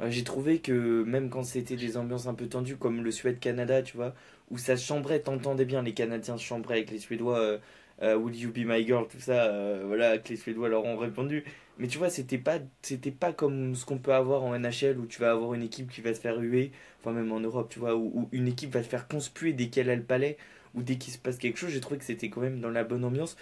[0.00, 3.82] Euh, J'ai trouvé que même quand c'était des ambiances un peu tendues, comme le Suède-Canada,
[3.82, 4.14] tu vois,
[4.50, 7.58] où ça se chambrait, t'entendais bien, les Canadiens se chambraient avec les Suédois, euh,
[8.02, 10.96] euh, Will You Be My Girl, tout ça, euh, voilà, que les Suédois leur ont
[10.96, 11.44] répondu.
[11.79, 15.07] Mais tu vois, c'était pas, c'était pas comme ce qu'on peut avoir en NHL, où
[15.07, 17.79] tu vas avoir une équipe qui va se faire huer, enfin même en Europe, tu
[17.79, 20.37] vois, où, où une équipe va se faire conspuer dès qu'elle a le palais,
[20.75, 21.71] ou dès qu'il se passe quelque chose.
[21.71, 23.37] J'ai trouvé que c'était quand même dans la bonne ambiance.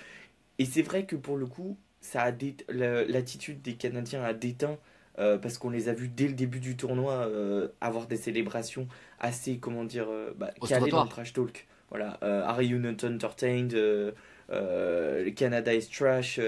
[0.59, 4.33] Et c'est vrai que pour le coup, ça a dé- la- l'attitude des Canadiens a
[4.35, 4.79] déteint
[5.19, 8.87] euh, parce qu'on les a vus dès le début du tournoi euh, avoir des célébrations
[9.19, 11.67] assez, comment dire, euh, bah, calées dans le trash talk.
[11.91, 13.75] Voilà, euh, Are you not entertained
[15.37, 16.39] Canada is trash,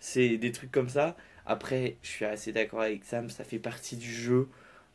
[0.00, 1.16] c'est des trucs comme ça.
[1.46, 4.48] Après, je suis assez d'accord avec Sam, ça fait partie du jeu.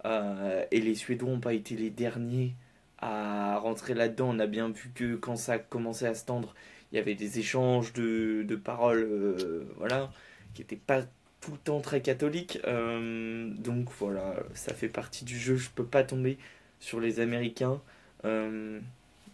[0.05, 2.55] euh, et les Suédois n'ont pas été les derniers
[2.99, 4.29] à rentrer là-dedans.
[4.35, 6.55] On a bien vu que quand ça a commencé à se tendre,
[6.91, 10.11] il y avait des échanges de, de paroles, euh, voilà,
[10.53, 11.01] qui n'étaient pas
[11.41, 12.59] tout le temps très catholiques.
[12.65, 15.55] Euh, donc voilà, ça fait partie du jeu.
[15.55, 16.37] Je peux pas tomber
[16.79, 17.81] sur les Américains.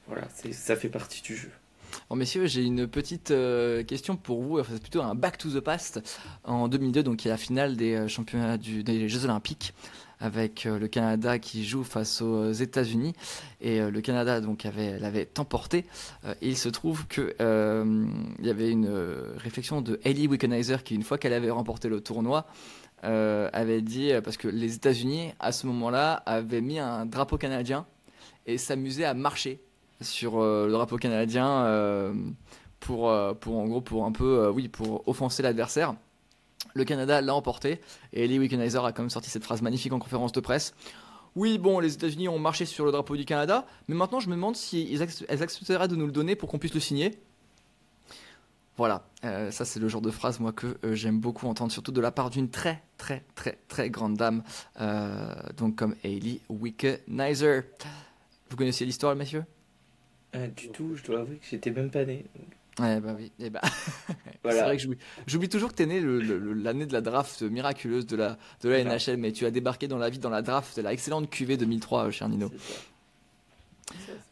[0.07, 1.51] Voilà, ça fait partie du jeu.
[2.09, 4.61] Bon, messieurs, j'ai une petite euh, question pour vous.
[4.63, 6.01] C'est plutôt un back to the past.
[6.43, 9.73] En 2002, donc, il y a la finale des euh, championnats des Jeux Olympiques
[10.19, 13.13] avec euh, le Canada qui joue face aux États-Unis.
[13.59, 15.85] Et le Canada donc avait l'avait emporté.
[16.41, 17.33] Il se trouve que
[18.39, 18.89] il y avait une
[19.37, 22.45] réflexion de Hayley Wickenheiser qui, une fois qu'elle avait remporté le tournoi,
[23.03, 27.85] avait dit parce que les États-Unis à ce moment-là avaient mis un drapeau canadien
[28.45, 29.61] et s'amusaient à marcher
[30.01, 32.13] sur euh, le drapeau canadien euh,
[32.79, 35.95] pour, euh, pour en gros pour un peu oui pour offenser l'adversaire.
[36.73, 37.81] Le Canada l'a emporté
[38.13, 40.73] et Lee Wickenheiser a quand même sorti cette phrase magnifique en conférence de presse.
[41.35, 44.35] Oui, bon, les États-Unis ont marché sur le drapeau du Canada, mais maintenant je me
[44.35, 47.17] demande si elles accepteraient de nous le donner pour qu'on puisse le signer.
[48.77, 52.11] Voilà, ça c'est le genre de phrase moi que j'aime beaucoup entendre, surtout de la
[52.11, 54.43] part d'une très très très très grande dame,
[55.57, 57.61] donc comme Hayley Wickenheiser.
[58.49, 59.45] Vous connaissiez l'histoire, messieurs?
[60.35, 62.23] Euh, du tout, je dois avouer que j'étais même pas né.
[62.79, 63.31] Ouais, bah oui.
[63.39, 63.59] Et bah,
[64.45, 68.05] c'est vrai que j'oublie, j'oublie toujours que t'es né le- l'année de la draft miraculeuse
[68.07, 68.95] de la, de la Voilà.
[68.97, 71.57] NHL, mais tu as débarqué dans la vie dans la draft de la excellente QV
[71.57, 72.49] 2003, euh, cher Nino.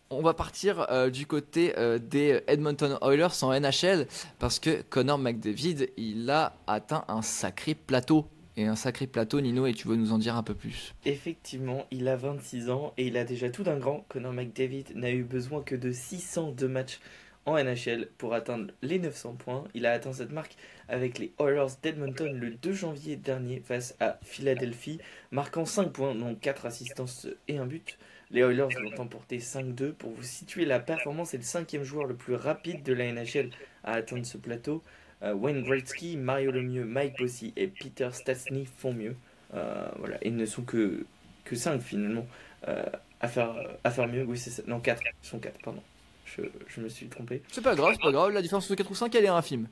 [0.09, 4.07] On va partir euh, du côté euh, des Edmonton Oilers en NHL
[4.39, 8.25] parce que Connor McDavid, il a atteint un sacré plateau.
[8.59, 10.93] Et un sacré plateau, Nino, et tu veux nous en dire un peu plus?
[11.05, 14.05] Effectivement, il a 26 ans et il a déjà tout d'un grand.
[14.09, 16.99] Conor McDavid n'a eu besoin que de 602 matchs
[17.45, 19.63] en NHL pour atteindre les 900 points.
[19.75, 20.57] Il a atteint cette marque
[20.89, 24.99] avec les Oilers d'Edmonton le 2 janvier dernier face à Philadelphie,
[25.31, 27.97] marquant 5 points, dont 4 assistances et un but.
[28.29, 29.93] Les Oilers l'ont emporté 5-2.
[29.93, 33.51] Pour vous situer la performance, c'est le cinquième joueur le plus rapide de la NHL
[33.85, 34.83] à atteindre ce plateau.
[35.23, 39.15] Euh, Wayne Gretzky, Mario Lemieux, Mike Bossy et Peter Stastny font mieux.
[39.53, 41.05] Euh, voilà, ils ne sont que,
[41.43, 42.25] que 5 finalement
[42.67, 42.83] euh,
[43.19, 44.23] à, faire, à faire mieux.
[44.23, 44.63] Oui, c'est ça.
[44.67, 45.01] Non, 4.
[45.23, 45.81] Ils sont 4, pardon.
[46.25, 47.41] Je, je me suis trompé.
[47.51, 49.67] C'est pas grave, c'est pas grave, la différence entre 4 ou 5, elle est infime.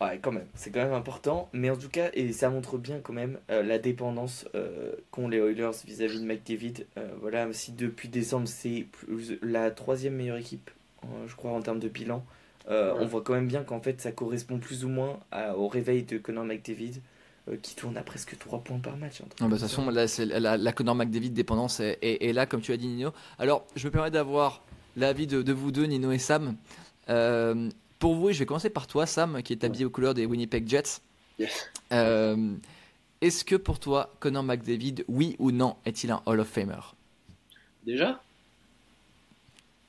[0.00, 1.48] Ouais, quand même, c'est quand même important.
[1.54, 5.26] Mais en tout cas, et ça montre bien quand même euh, la dépendance euh, qu'ont
[5.28, 6.86] les Oilers vis-à-vis de McDavid.
[6.98, 8.86] Euh, voilà, si depuis décembre c'est
[9.40, 10.70] la troisième meilleure équipe,
[11.04, 12.24] euh, je crois, en termes de bilan,
[12.68, 12.98] euh, Ouais.
[13.02, 16.02] on voit quand même bien qu'en fait ça correspond plus ou moins à- au réveil
[16.04, 17.00] de Conor McDavid,
[17.48, 19.20] euh, qui tourne à presque 3 points par match.
[19.20, 20.06] un truc Non, bah, de toute façon, là,
[20.40, 23.12] la, la Connor McDavid dépendance est, est- est là, comme tu as dit, Nino.
[23.38, 24.62] Alors, je me permets d'avoir
[24.96, 26.56] l'avis de, de vous deux, Nino et Sam.
[27.08, 27.68] Euh,
[28.00, 30.26] pour vous, et je vais commencer par toi, Sam, qui est habillé aux couleurs des
[30.26, 31.00] Winnipeg Jets.
[31.38, 31.70] Yes.
[31.92, 32.54] Euh,
[33.20, 36.80] Est-ce que pour toi, Connor McDavid, oui ou non, est-il un Hall of Famer?
[37.86, 38.20] Déjà?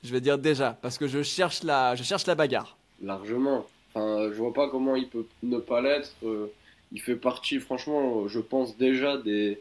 [0.04, 2.76] Je vais dire déjà, parce que je cherche la, je cherche la bagarre.
[3.02, 3.66] Largement.
[3.94, 6.12] Enfin, je vois pas comment il peut ne pas l'être.
[6.22, 6.46] Euh,
[6.92, 9.60] il fait partie, franchement, je pense déjà des.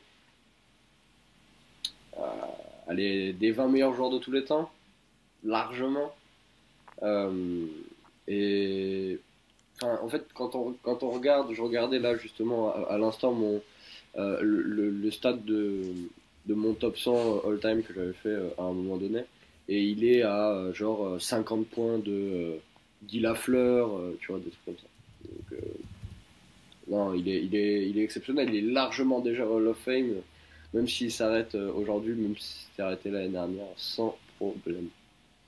[2.18, 2.94] euh,
[3.34, 4.70] des 20 meilleurs joueurs de tous les temps.
[5.44, 6.14] Largement.
[7.04, 7.66] Euh,
[8.28, 9.20] et.
[9.84, 13.62] En fait, quand on, quand on regarde, je regardais là justement à, l'instant mon,
[14.18, 15.84] euh, le, le- le stade de,
[16.48, 19.22] de mon top 100 all-time que j'avais fait à un moment donné.
[19.70, 22.12] Et il est à euh, genre euh, 50 points de.
[22.12, 22.58] euh,
[23.04, 24.88] Guy Lafleur, euh, tu vois, des trucs comme ça.
[25.30, 25.68] Donc, euh,
[26.90, 30.14] non, il est, il, est, il est exceptionnel, il est largement déjà Hall of Fame,
[30.74, 34.88] même s'il s'arrête euh, aujourd'hui, même s'il s'est arrêté l'année dernière, sans problème.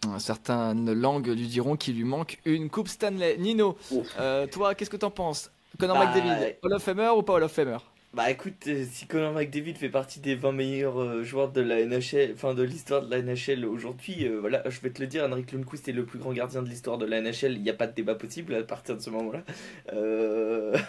[0.05, 3.37] Euh, Certaines langues lui diront qu'il lui manque une Coupe Stanley.
[3.37, 3.77] Nino,
[4.19, 5.49] euh, toi, qu'est-ce que t'en penses?
[5.79, 7.77] Connor Bah, McDavid, Hall of Famer ou pas Hall of Famer?
[8.13, 11.85] Bah écoute, euh, si Conor McDavid fait partie des 20 meilleurs euh, joueurs de la
[11.85, 15.23] NHL, enfin de l'histoire de la NHL aujourd'hui, euh, voilà, je vais te le dire,
[15.25, 17.73] Henrik Lundqvist est le plus grand gardien de l'histoire de la NHL, il n'y a
[17.75, 19.43] pas de débat possible à partir de ce moment-là.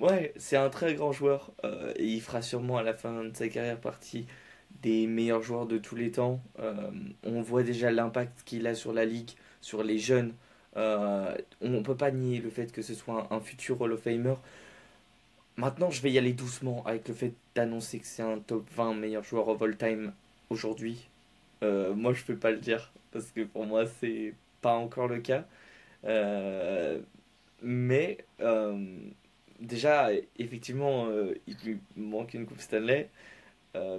[0.00, 1.52] Ouais, c'est un très grand joueur.
[1.96, 4.26] et il fera sûrement à la fin de sa carrière partie
[4.82, 6.42] des meilleurs joueurs de tous les temps.
[7.22, 10.34] On voit déjà l'impact qu'il a sur la ligue, sur les jeunes.
[10.74, 14.34] On ne peut pas nier le fait que ce soit un futur Hall of Famer.
[15.56, 18.94] Maintenant, je vais y aller doucement avec le fait d'annoncer que c'est un top 20
[18.94, 20.12] meilleur joueur of all time
[20.50, 21.08] aujourd'hui.
[21.62, 25.20] Euh, moi, je peux pas le dire parce que pour moi, c'est pas encore le
[25.20, 25.44] cas.
[26.06, 27.00] Euh,
[27.62, 28.78] mais euh,
[29.60, 31.08] déjà, effectivement,
[31.46, 33.10] il lui manque une coupe Stanley.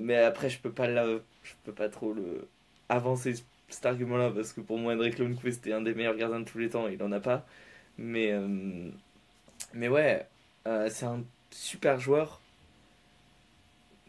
[0.02, 2.48] Mais après, je peux pas la- je peux pas trop le
[2.90, 3.36] avancer
[3.70, 6.60] cet argument-là parce que pour moi, Hendrik Lundqvist est un des meilleurs gardiens de tous
[6.60, 6.88] les temps.
[6.88, 7.46] Il en a pas.
[7.98, 8.34] Mais
[9.74, 10.28] mais ouais,
[10.66, 12.40] c'est un super joueur.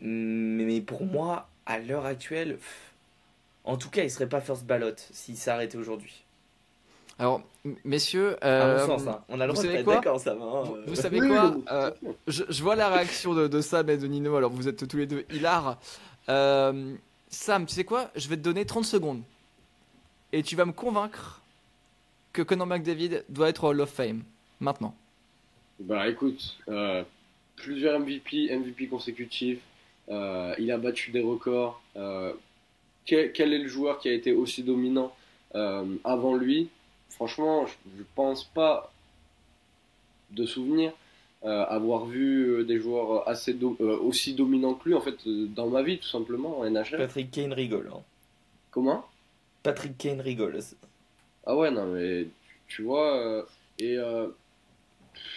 [0.00, 2.92] Mais pour moi, à l'heure actuelle, pff,
[3.64, 6.22] en tout cas, il serait pas first ballot s'il s'arrêtait aujourd'hui.
[7.18, 7.42] Alors,
[7.84, 9.22] messieurs, À euh, mon sens, hein.
[9.28, 10.44] on a le droit de savez pas être quoi d'accord, ça va.
[10.44, 10.62] hein.
[10.64, 11.90] vous, Euh, vous savez quoi Euh,
[12.26, 14.96] je, je vois la réaction de, de Sam et de Nino, alors vous êtes tous
[14.96, 15.78] les deux hilar.
[16.28, 16.94] Euh,
[17.30, 18.10] Sam, tu sais quoi?
[18.16, 19.22] Je vais te donner 30 secondes.
[20.32, 21.40] Et tu vas me convaincre
[22.32, 24.24] que Conor McDavid doit être Hall of Fame.
[24.58, 24.94] Maintenant.
[25.78, 27.04] Bah écoute, euh,
[27.56, 29.60] plusieurs MVP, MVP consécutifs,
[30.08, 31.80] euh, il a battu des records.
[31.96, 32.32] euh,
[33.06, 35.14] quel, quel est le joueur qui a été aussi dominant
[35.54, 36.68] euh, avant lui?
[37.10, 38.92] Franchement, je, je pense pas
[40.30, 40.92] de souvenir
[41.42, 45.98] avoir vu des joueurs assez do- aussi dominants que lui en fait dans ma vie
[45.98, 46.96] tout simplement en NHL.
[46.96, 47.90] Patrick Kane rigole.
[47.94, 48.00] hein.
[48.70, 49.04] Comment?
[49.62, 50.58] Patrick Kane rigole.
[51.46, 52.28] Ah ouais, non, mais
[52.66, 53.46] tu vois,
[53.78, 53.98] et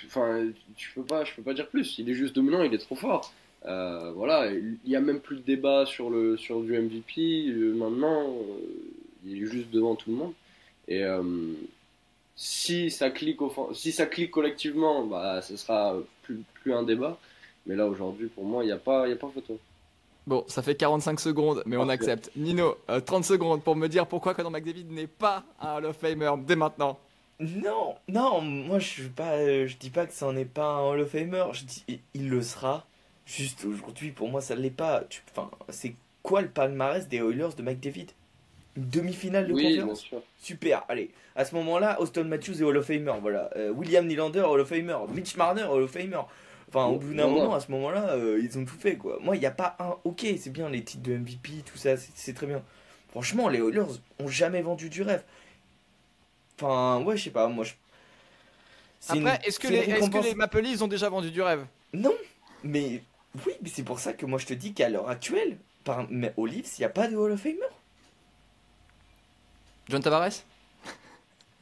[0.05, 1.97] enfin, tu peux pas, je peux pas dire plus.
[1.99, 3.33] Il est juste dominant, il est trop fort.
[3.65, 7.47] Euh, voilà, il y a même plus de débat sur le sur du MVP.
[7.49, 8.59] euh, maintenant, euh,
[9.25, 10.33] il est juste devant tout le monde.
[10.87, 11.21] Et euh,
[12.35, 13.39] si ça clique,
[13.73, 17.17] si ça clique collectivement, bah, ce sera plus plus un débat.
[17.65, 19.59] Mais là aujourd'hui, pour moi, il n'y a pas, il y a pas photo.
[20.27, 22.31] Bon, ça fait 45 secondes, mais on accepte.
[22.35, 25.97] Nino, euh, 30 secondes pour me dire pourquoi Conor McDavid n'est pas un Hall of
[25.97, 26.99] Famer dès maintenant.
[27.39, 30.65] Non, non, moi je suis pas, euh, je dis pas que ça en est pas
[30.65, 31.45] un Hall of Famer.
[31.53, 32.85] Je dis il- le sera.
[33.25, 35.03] Juste aujourd'hui, pour moi, ça l'est pas.
[35.09, 38.07] Tu- Enfin, c'est quoi le palmarès des Oilers de McDavid?
[38.75, 40.21] Une demi-finale de Oui, bien conférence sûr.
[40.39, 41.11] Super, allez.
[41.35, 43.49] À ce moment-là, Austin Matthews est Hall of Famer, voilà.
[43.55, 44.97] Euh, William Nylander, Hall of Famer.
[45.13, 46.21] Mitch Marner, Hall of Famer.
[46.69, 49.19] Enfin, au bout d'un moment, à ce moment-là, euh, ils ont tout fait, quoi.
[49.21, 49.95] Moi, il n'y a pas un...
[50.05, 52.61] Ok, c'est bien, les titres de MVP, tout ça, c'est c'est très bien.
[53.09, 53.85] Franchement, les Oilers
[54.19, 55.23] ont jamais vendu du rêve.
[56.59, 57.73] Enfin, ouais, je sais pas, moi, je...
[59.13, 61.65] une- Après, est-ce que, les Maple Leafs ont déjà vendu du rêve?
[61.93, 62.15] Non,
[62.63, 63.03] mais...
[63.45, 66.07] Oui, mais c'est pour ça que moi, je te dis qu'à l'heure actuelle, par...
[66.09, 67.59] mais aux Leafs, il n'y a pas de Hall of Famer.
[69.87, 70.43] John Tavares?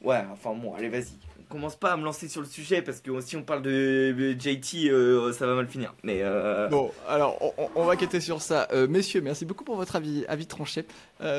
[0.00, 1.12] Ouais, enfin bon, allez, vas-y.
[1.48, 4.90] Commence pas à me lancer sur le sujet parce que si on parle de JT,
[4.90, 5.94] euh, ça va mal finir.
[6.02, 7.38] Mais euh, Bon, alors
[7.76, 8.66] on, va quitter sur ça.
[8.72, 10.84] Euh, messieurs, merci beaucoup pour votre avis, avis tranché.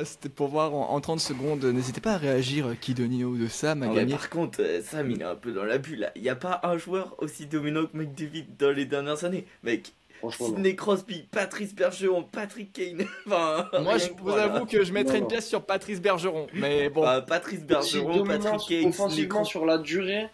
[0.05, 1.63] C'était pour voir en, en 30 secondes.
[1.65, 4.13] N'hésitez pas à réagir qui de Nino ou de Sam a gagné.
[4.13, 6.11] par contre, Sam, il est un peu dans la bulle là.
[6.15, 9.45] Il n'y a pas un joueur aussi dominant que McDavid dans les dernières années?
[9.63, 9.93] Mec.
[10.31, 13.05] Sidney Crosby, Patrice Bergeron, Patrick Kane.
[13.27, 14.43] enfin, Moi, je vous voilà.
[14.53, 16.47] avoue que je mettrais une pièce sur Patrice Bergeron.
[16.53, 19.49] Mais bon, Bah, Patrice Bergeron, Patrick Kane, offensivement Crosby.
[19.49, 20.27] sur la durée,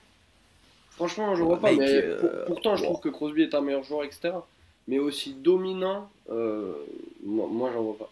[0.92, 1.70] franchement, je vois pas.
[1.72, 4.32] mec, mais euh, pour- pourtant, je trouve que Crosby est un meilleur joueur, etc.
[4.88, 6.74] Mais aussi dominant, euh,
[7.26, 8.10] moi, moi, j'en vois pas.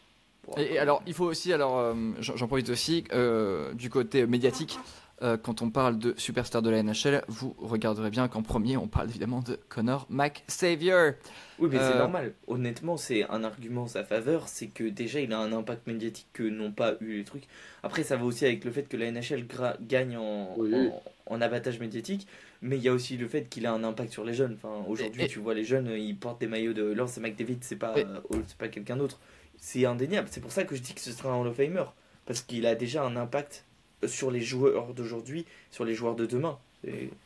[0.62, 4.26] Et, et alors, il faut aussi, alors, euh, j'en j'en profite aussi, euh, du côté
[4.26, 4.80] médiatique,
[5.22, 8.88] euh, quand on parle de superstar de la NHL, vous regarderez bien qu'en premier, on
[8.88, 11.14] parle évidemment de Connor McSavior.
[11.60, 12.34] Oui, mais c'est Euh, normal.
[12.48, 14.48] Honnêtement, c'est un argument en sa faveur.
[14.48, 17.44] C'est que déjà, il a un impact médiatique que n'ont pas eu les trucs.
[17.84, 20.74] Après, ça va aussi avec le fait que la NHL gra- gagne en, Oui.
[20.74, 21.02] en,
[21.36, 22.28] en abattage médiatique.
[22.64, 24.54] Mais il y a aussi le fait qu'il a un impact sur les jeunes.
[24.62, 27.58] Enfin, aujourd'hui, Et- tu vois, les jeunes, ils portent des maillots de Lance et McDavid,
[27.62, 29.20] c'est pas, Et- euh, c'est pas quelqu'un d'autre.
[29.58, 30.28] C'est indéniable.
[30.32, 31.84] C'est pour ça que je dis que ce sera un Hall of Famer.
[32.26, 33.66] Parce qu'il a déjà un impact
[34.06, 36.58] sur les joueurs d'aujourd'hui, sur les joueurs de demain.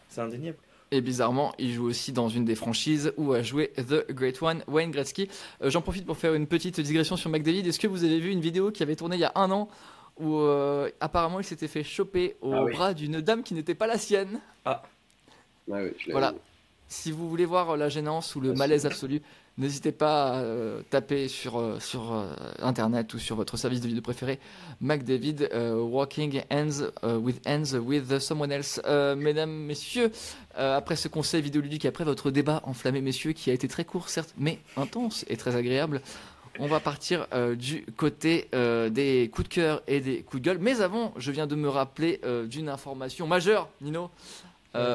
[0.09, 0.57] C'est indéniable.
[0.91, 4.63] Et bizarrement, il joue aussi dans une des franchises où a joué The Great One,
[4.67, 5.27] Wayne Gretzky.
[5.61, 7.65] Euh, J'en profite pour faire une petite digression sur McDavid.
[7.67, 9.67] Est-ce que vous avez vu une vidéo qui avait tourné il y a un an
[10.19, 12.71] où euh, apparemment il s'était fait choper au Ah oui.
[12.73, 14.39] bras d'une dame qui n'était pas la sienne
[15.67, 16.31] ouais, je l'ai Voilà.
[16.31, 16.37] vu.
[16.87, 19.21] Si vous voulez voir la gênance ou le Ah, malaise absolu,
[19.57, 23.87] n'hésitez pas à euh, taper sur, euh, sur euh, internet ou sur votre service de
[23.87, 24.39] vidéo préféré
[24.81, 28.81] McDavid euh, Walking Hands with Hands with Someone Else.
[29.17, 30.11] Mesdames, messieurs,
[30.55, 34.33] après ce conseil vidéoludique, après votre débat enflammé, messieurs, qui a été très court certes,
[34.37, 36.01] mais intense et très agréable,
[36.59, 40.45] on va partir euh, du côté euh, des coups de cœur et des coups de
[40.45, 40.57] gueule.
[40.59, 44.09] Mais avant, je viens de me rappeler euh, d'une information majeure, Nino.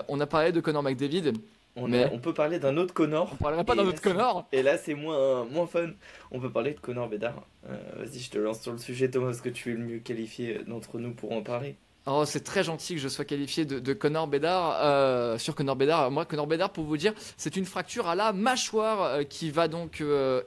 [0.09, 1.33] On a parlé de Conor McDavid.
[1.77, 3.31] On, Mais- a- on peut parler d'un autre Connor.
[3.33, 4.47] On parlera pas d'un autre Connor.
[4.53, 5.91] Et là, c'est moins, moins fun.
[6.33, 7.43] On peut parler de Connor Bedard.
[7.69, 9.99] Euh, Vas-y, je te lance sur le sujet, Thomas, parce que tu es le mieux
[9.99, 11.77] qualifié d'entre nous pour en parler.
[12.07, 14.79] Oh, c'est très gentil que je sois qualifié de, de Connor Bedard.
[14.83, 18.33] euh, sur Connor Bedard, moi, Connor Bedard, pour vous dire, c'est une fracture à la
[18.33, 20.03] mâchoire euh, qui va donc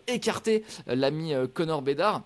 [0.08, 2.24] écarter l'ami Connor Bedard.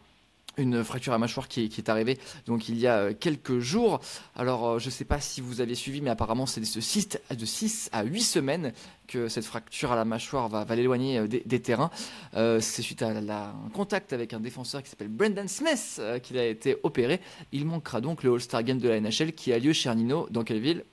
[0.57, 2.17] Une fracture à mâchoire qui est, qui est arrivée
[2.47, 3.99] donc il y a euh, quelques jours.
[4.35, 7.45] Alors euh, je sais pas si vous avez suivi, mais apparemment c'est de 6, de
[7.45, 8.73] 6 à 8 semaines
[9.07, 11.91] que cette fracture à la mâchoire va, va l'éloigner euh, des, des terrains.
[12.35, 16.17] Euh, c'est suite à la- un contact avec un défenseur qui s'appelle Brendan Smith euh,
[16.19, 17.21] qu'il a été opéré.
[17.51, 20.27] Il manquera donc le All-Star Game de la NHL qui a lieu chez Arnino.
[20.31, 20.83] Dans quelle ville?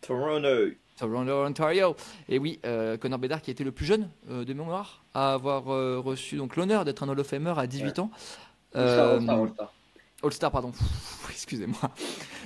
[0.00, 0.72] Toronto.
[0.98, 1.94] Toronto, Ontario.
[2.28, 6.36] Et oui, euh, Connor Bedard qui été le plus jeune de mémoire à avoir reçu
[6.36, 8.10] donc l'honneur d'être un Hall of Famer à 18 ans.
[8.74, 9.72] All-Star, Euh, All-Star, All-Star.
[10.22, 10.72] All-Star, pardon.
[11.30, 11.90] Excusez-moi.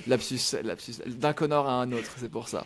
[0.07, 1.01] Lapsus, lapsus.
[1.05, 2.65] D'un Connor à un autre, c'est pour ça.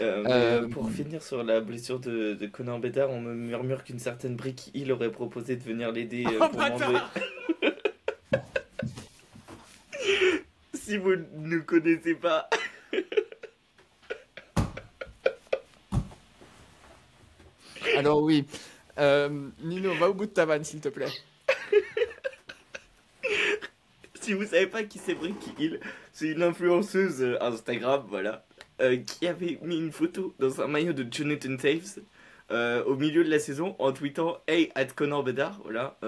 [0.00, 3.84] Euh, Euh, euh, pour finir sur la blessure de, de Connor Bedard, on me murmure
[3.84, 6.98] qu'une certaine Brick Hill aurait proposé de venir l'aider Oh, pour manger.
[10.74, 12.48] si vous ne connaissez pas.
[17.96, 18.44] Alors oui.
[18.98, 21.08] Nino, va au bout de ta vanne, s'il te plaît.
[24.22, 25.80] Si vous savez pas qui c'est Brick Hill,
[26.12, 28.44] c'est une influenceuse euh, Instagram, voilà,
[28.80, 32.00] euh, qui avait mis une photo dans un maillot de Jonathan Taves
[32.50, 35.98] euh, au milieu de la saison en tweetant Hey, at Connor Bedard, voilà,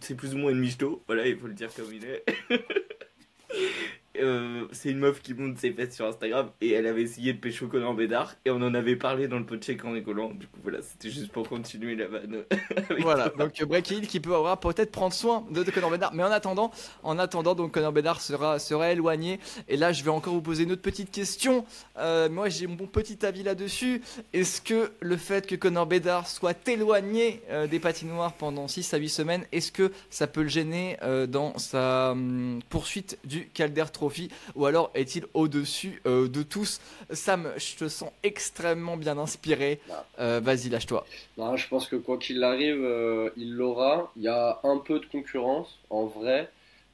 [0.00, 2.24] c'est plus ou moins une michto, voilà, il faut le dire comme il est.
[4.20, 7.38] Euh, c'est une meuf qui monte ses fesses sur Instagram et elle avait essayé de
[7.38, 10.30] pécho Connor Bedard et on en avait parlé dans le podcast en rigolant.
[10.30, 12.44] Du coup, voilà, c'était juste pour continuer la vanne.
[13.00, 13.44] Voilà, toi.
[13.44, 16.14] donc euh, Breaky Hill qui peut avoir peut-être prendre soin de, de Connor Bedard.
[16.14, 16.70] Mais en attendant,
[17.02, 19.38] en attendant, donc Connor Bedard sera, sera éloigné.
[19.68, 21.64] Et là, je vais encore vous poser une autre petite question.
[21.98, 24.02] Euh, moi, j'ai mon petit avis là-dessus.
[24.32, 28.98] Est-ce que le fait que Connor Bedard soit éloigné euh, des patinoires pendant 6 à
[28.98, 30.96] 8 semaines, est-ce que ça peut le gêner
[31.28, 34.07] dans sa hum, poursuite du Calder Trophy?
[34.54, 36.80] Ou alors est-il au-dessus euh, de tous?
[37.10, 39.80] Sam, je te sens extrêmement bien inspiré.
[40.18, 41.04] Euh, Vas-y, lâche-toi.
[41.36, 44.10] Non, je pense que quoi qu'il arrive, euh, il l'aura.
[44.16, 46.48] Il y a un peu de concurrence, en vrai.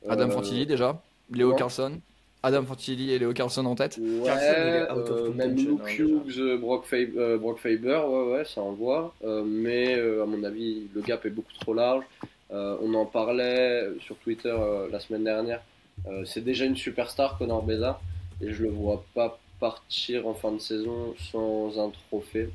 [0.09, 1.01] Adam Fantilli déjà,
[1.31, 1.59] Léo comment?
[1.59, 2.01] Carlson.
[2.43, 3.97] Adam Fantilli et Léo Carlson en tête.
[3.97, 8.45] Ouais, euh, même contention, Luke hein, Hughes, euh, Brock, Faber, euh, Brock Faber, ouais, ouais,
[8.45, 9.15] ça envoie.
[9.25, 12.05] Euh, mais euh, à mon avis, le gap est beaucoup trop large.
[12.53, 15.63] Euh, on en parlait sur Twitter euh, la semaine dernière.
[16.07, 18.01] Euh, c'est déjà une superstar, Connor Bedard,
[18.41, 22.51] et je le vois pas partir en fin de saison sans un trophée.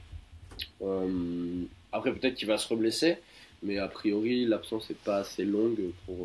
[0.81, 3.17] Euh, après, peut-être qu'il va se reblesser,
[3.63, 6.17] mais a priori, l'absence n'est pas assez longue pour,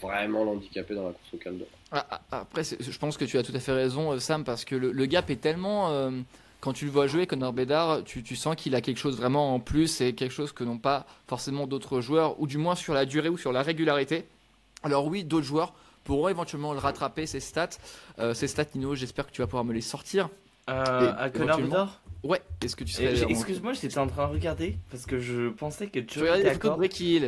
[0.00, 1.66] vraiment l'handicaper dans la course au Calder.
[1.92, 4.44] Ah, ah, Après, c'est- je pense que tu as tout à fait raison, euh, Sam,
[4.44, 6.10] parce que le, gap est tellement.
[6.60, 9.54] quand tu le vois jouer, Connor Bedard, tu, tu sens qu'il a quelque chose vraiment
[9.54, 12.94] en plus et quelque chose que n'ont pas forcément d'autres joueurs, ou du moins sur
[12.94, 14.24] la durée ou sur la régularité.
[14.82, 17.70] Alors, oui, d'autres joueurs pourront éventuellement le rattraper, ses stats.
[18.18, 20.28] Euh, ces stats, Nino, j'espère que tu vas pouvoir me les sortir.
[20.70, 24.32] Euh, à Connor éventuellement- Bedard Ouais, est-ce que tu j'ai- Excuse-moi, j'étais en train de
[24.32, 26.78] regarder parce que je pensais que Joey de D'accord.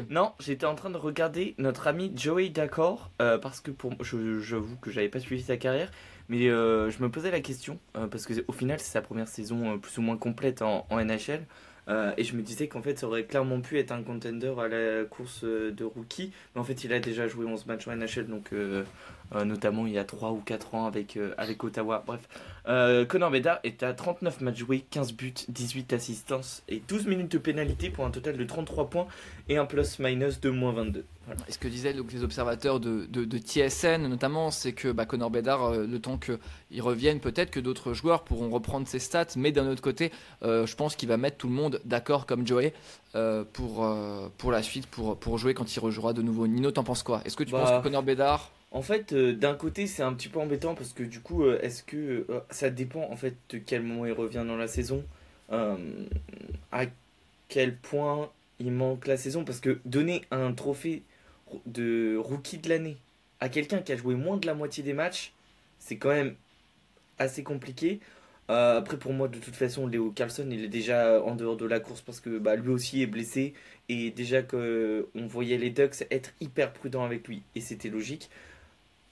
[0.09, 4.41] Non, j'étais en train de regarder notre ami Joey D'accord euh, parce que pour je
[4.41, 5.91] j'avoue que j'avais pas suivi sa carrière,
[6.31, 7.79] mais euh, je me posais la question
[8.11, 11.45] parce que au final c'est sa première saison plus ou moins complète en, en NHL.
[11.89, 14.69] Euh, et je me disais qu'en fait ça aurait clairement pu être un contender à
[14.69, 17.97] la course euh, de rookie, mais en fait il a déjà joué 11 matchs en
[17.97, 18.85] NHL, donc euh,
[19.33, 22.03] notamment il y a 3 ou 4 ans avec, euh, avec Ottawa.
[22.07, 22.21] Bref,
[22.69, 27.33] euh, Connor Bedard est à 39 matchs joués, 15 buts, 18 assistances et 12 minutes
[27.33, 29.07] de pénalité pour un total de 33 points
[29.49, 31.05] et un plus-minus de moins 22.
[31.27, 31.41] Voilà.
[31.49, 35.07] Et ce que disaient donc les observateurs de, de, de TSN notamment, c'est que bah,
[35.07, 39.27] Connor Bedard, euh, le temps qu'il revienne, peut-être que d'autres joueurs pourront reprendre ses stats,
[39.37, 40.13] mais d'un autre côté,
[40.45, 42.73] euh, je pense qu'il va mettre tout le monde d'accord comme Joey
[43.17, 46.47] euh, pour, euh, pour la suite, pour, pour jouer quand il rejouera de nouveau.
[46.47, 47.23] Nino, t'en penses quoi?
[47.25, 50.13] Est-ce que tu Bah, penses que Connor Bedard En fait, euh, d'un côté, c'est un
[50.13, 53.35] petit peu embêtant parce que du coup, euh, est-ce que euh, ça dépend en fait
[53.51, 55.05] de quel moment il revient dans la saison,
[55.51, 56.85] à
[57.49, 59.45] quel point il manque la saison?
[59.45, 61.03] Parce que donner un trophée
[61.67, 62.97] de rookie de l'année
[63.41, 65.33] à quelqu'un qui a joué moins de la moitié des matchs,
[65.79, 66.35] c'est quand même
[67.19, 68.01] assez compliqué.
[68.49, 71.81] Après, pour moi, de toute façon, Léo Carlson, il est déjà en dehors de la
[71.81, 73.55] course parce que bah, lui aussi est blessé.
[73.89, 77.43] Et déjà que on voyait les Ducks être hyper prudents avec lui.
[77.55, 78.31] Et c'était logique.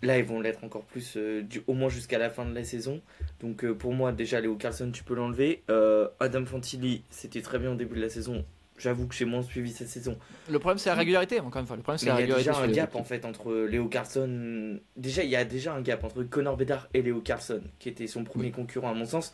[0.03, 2.65] Là, ils vont l'être encore plus, euh, du, au moins jusqu'à la fin de la
[2.65, 3.01] saison.
[3.41, 5.63] Donc, euh, pour moi, déjà, Léo Carlson, tu peux l'enlever.
[5.71, 8.45] Euh, Adam Fantilli, c'était très bien au début de la saison.
[8.77, 10.19] J'avoue que j'ai moins suivi cette saison.
[10.51, 11.77] Le problème, c'est la régularité, encore une fois.
[11.77, 14.81] Le problème, c'est la il y a déjà un gap en fait entre Léo Carlson.
[14.97, 18.09] Déjà, il y a déjà un gap entre Connor Bedard et Léo Carlson, qui était
[18.09, 19.33] son premier concurrent à mon sens.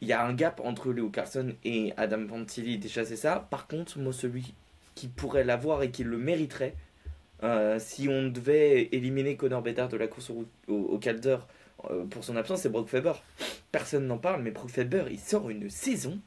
[0.00, 3.48] il y a un gap entre Leo Carlson et Adam Fantilli, déjà c'est ça.
[3.50, 4.54] Par contre, moi, celui
[4.94, 6.74] qui pourrait l'avoir et qui le mériterait,
[7.42, 11.38] euh, si on devait éliminer Connor Bedard de la course au, au, au Calder
[11.90, 13.12] euh, pour son absence, c'est Brock Faber.
[13.72, 16.18] Personne n'en parle, mais Brock Faber, il sort une saison.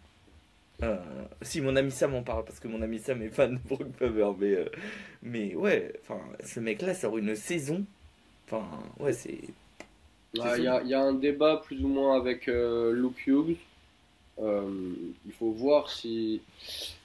[0.83, 0.97] Euh,
[1.41, 3.87] si mon ami Sam en parle, parce que mon ami Sam est fan de Brock
[3.97, 4.65] Faber, mais,
[5.23, 7.83] mais ouais, enfin, ce mec-là sort une saison.
[8.45, 8.65] Enfin,
[8.99, 9.39] ouais, c'est.
[10.33, 13.57] Il y, a, y a un débat plus ou moins avec Luke Hughes.
[14.41, 14.93] Euh,
[15.25, 16.41] il faut voir si,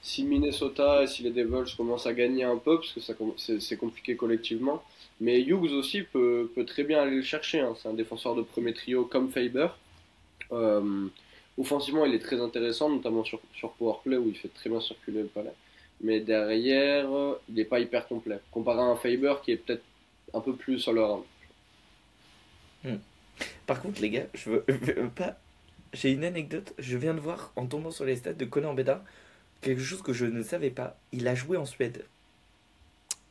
[0.01, 4.15] si Minnesota et si les Devils commencent à gagner un peu, parce que c'est compliqué
[4.15, 4.83] collectivement.
[5.21, 7.59] Mais Hughes aussi peut, très bien aller le chercher.
[7.59, 7.75] hein.
[7.81, 9.67] C'est un défenseur de premier trio comme Faber.
[10.51, 11.07] Euh,
[11.57, 15.21] offensivement, il est très intéressant, notamment sur, sur Powerplay où il fait très bien circuler
[15.21, 15.53] le palais.
[16.01, 17.07] Mais derrière,
[17.49, 18.39] il n'est pas hyper complet.
[18.51, 19.83] Comparé à un Faber qui est peut-être
[20.33, 21.23] un peu plus all around.
[23.65, 25.37] Par contre, les gars, je veux, je veux pas.
[25.95, 26.73] J'ai une anecdote.
[26.77, 29.01] Je viens de voir en tombant sur les stats de Connor Bedard
[29.61, 30.97] quelque chose que je ne savais pas.
[31.11, 32.05] Il a joué en Suède.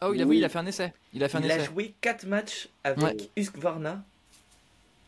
[0.00, 0.38] Ah oui, il a, Oui.
[0.38, 0.92] il a fait un essai.
[1.12, 1.66] Il a fait un Il a essai.
[1.66, 3.16] joué 4 matchs avec Ouais.
[3.36, 4.02] Husqvarna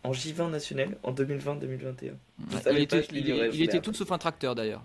[0.05, 2.03] en J20 national en 2020-2021.
[2.05, 2.13] Ouais.
[2.53, 3.29] Je savais Il était, il,
[3.75, 4.83] il tout sauf un tracteur d'ailleurs.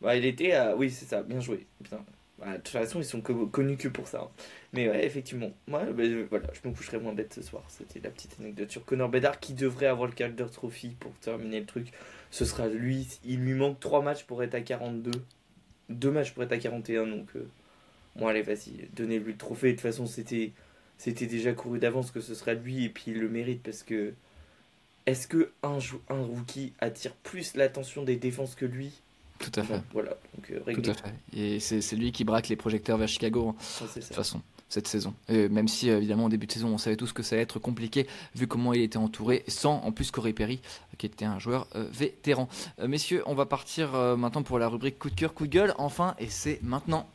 [0.00, 0.74] Bah, il était à...
[0.76, 1.64] Oui, c'est ça, bien joué.
[1.82, 2.00] Putain.
[2.38, 4.20] Bah, de toute façon, ils sont co- connus que pour ça.
[4.22, 4.30] hein.
[4.72, 5.52] Mais ouais, effectivement.
[5.68, 7.64] Moi, bah, voilà, je me coucherai moins bête ce soir.
[7.68, 11.60] C'était la petite anecdote sur Connor Bedard qui devrait avoir le Calder Trophy pour terminer
[11.60, 11.88] le truc.
[12.30, 13.06] Ce sera lui.
[13.24, 15.12] Il lui manque 3 matchs pour être à 42.
[15.88, 17.06] 2 matchs pour être à 41.
[17.06, 17.48] Donc, euh,
[18.16, 19.68] bon, allez, vas-y, donnez-lui le trophée.
[19.68, 20.52] De toute façon, c'était
[21.26, 22.84] déjà couru d'avance que ce sera lui.
[22.84, 24.14] Et puis, il le mérite parce que.
[25.06, 25.78] Est-ce que un,
[26.08, 28.92] un rookie attire plus l'attention des défenses que lui
[29.38, 29.80] Tout à fait.
[29.92, 30.90] Voilà, donc euh, Tout réglé.
[30.90, 31.14] à fait.
[31.32, 33.48] Et c'est lui qui braque les projecteurs vers Chicago.
[33.50, 33.54] hein.
[33.60, 35.14] Ça, c'est de toute façon, cette saison.
[35.28, 37.42] Et même si, euh, évidemment, au début de saison, on savait tous que ça allait
[37.42, 40.60] être compliqué, vu comment il était entouré, sans en plus Corey Perry,
[40.98, 42.48] qui était un joueur euh, vétéran.
[42.80, 45.52] Euh, messieurs, on va partir euh, maintenant pour la rubrique coup de cœur, coup de
[45.52, 47.06] gueule, enfin, et c'est maintenant.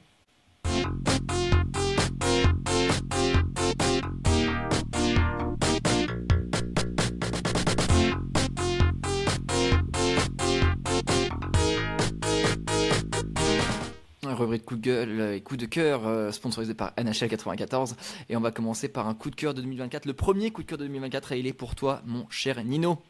[14.42, 17.96] Rubrique coup de gueule euh, coup de cœur euh, sponsorisé par NHL 94
[18.30, 20.68] et on va commencer par un coup de cœur de 2024 le premier coup de
[20.68, 23.02] cœur de 2024 et il est pour toi mon cher Nino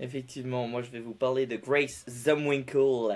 [0.00, 3.14] Effectivement, moi je vais vous parler de Grace Zumwinkle.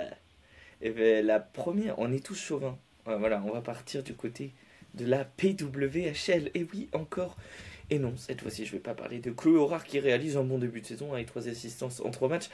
[0.80, 2.78] Et ben, la première, on est tous chauvins.
[3.04, 4.52] Voilà, on va partir du côté
[4.94, 6.50] de la PWHL.
[6.54, 7.36] Et oui, encore.
[7.90, 10.58] Et non, cette fois-ci, je vais pas parler de Chloé Horar qui réalise un bon
[10.58, 12.50] début de saison avec trois assistances en trois matchs.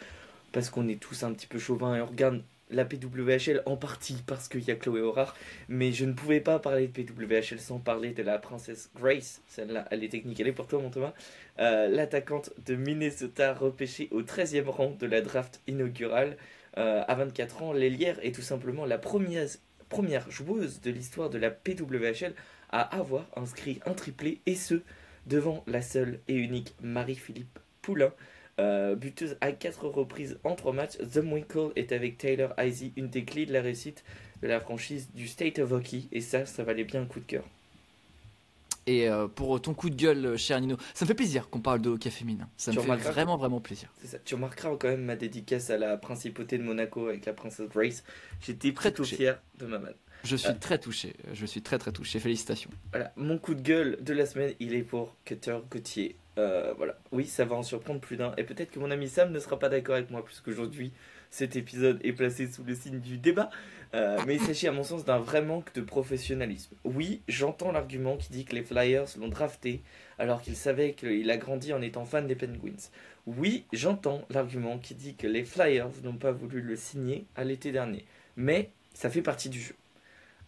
[0.52, 4.22] Parce qu'on est tous un petit peu chauvins et on regarde la PWHL en partie
[4.26, 5.34] parce qu'il y a Chloé Horar.
[5.68, 9.42] Mais je ne pouvais pas parler de PWHL sans parler de la princesse Grace.
[9.48, 11.12] Celle-là, elle est technique, elle est pour toi, mon Thomas.
[11.60, 16.36] Euh, l'attaquante de Minnesota repêchée au 13e rang de la draft inaugurale.
[16.76, 19.48] Euh, à 24 ans, l'ailière est tout simplement la première,
[19.88, 22.34] première joueuse de l'histoire de la PWHL
[22.70, 24.82] à avoir inscrit un triplé et ce,
[25.26, 28.12] devant la seule et unique Marie-Philippe Poulain.
[28.60, 33.24] Euh, buteuse à 4 reprises en 3 matchs, Zumwinkle est avec Taylor Heisey une des
[33.24, 34.04] clés de la réussite
[34.42, 37.24] de la franchise du State of Hockey et ça, ça valait bien un coup de
[37.24, 37.44] cœur.
[38.86, 41.58] et euh, pour ton coup de gueule euh, cher Nino ça me fait plaisir qu'on
[41.60, 44.18] parle de hockey féminin ça Tu me fait vraiment vraiment plaisir ça.
[44.24, 48.04] Tu remarqueras quand même ma dédicace à la principauté de Monaco avec la princesse Grace.
[48.40, 49.16] J'étais Très plutôt touché.
[49.16, 49.94] fier de ma manne.
[50.22, 50.54] je suis Euh.
[50.60, 54.26] très touché je suis très très touché félicitations Voilà, mon coup de gueule de la
[54.26, 56.14] semaine, il est pour Cutter Gauthier.
[56.36, 58.34] Euh, voilà, oui, ça va en surprendre plus d'un.
[58.36, 60.92] Et peut-être que mon ami Sam ne sera pas d'accord avec moi, puisqu'aujourd'hui,
[61.30, 63.50] cet épisode est placé sous le signe du débat.
[63.94, 66.74] Euh, mais il s'agit, à mon sens, d'un vrai manque de professionnalisme.
[66.84, 69.82] Oui, j'entends l'argument qui dit que les Flyers l'ont drafté
[70.18, 72.88] alors qu'il savait qu'il a grandi en étant fan des Penguins.
[73.26, 77.72] Oui, j'entends l'argument qui dit que les Flyers n'ont pas voulu le signer à l'été
[77.72, 78.04] dernier.
[78.36, 79.74] Mais ça fait partie du jeu.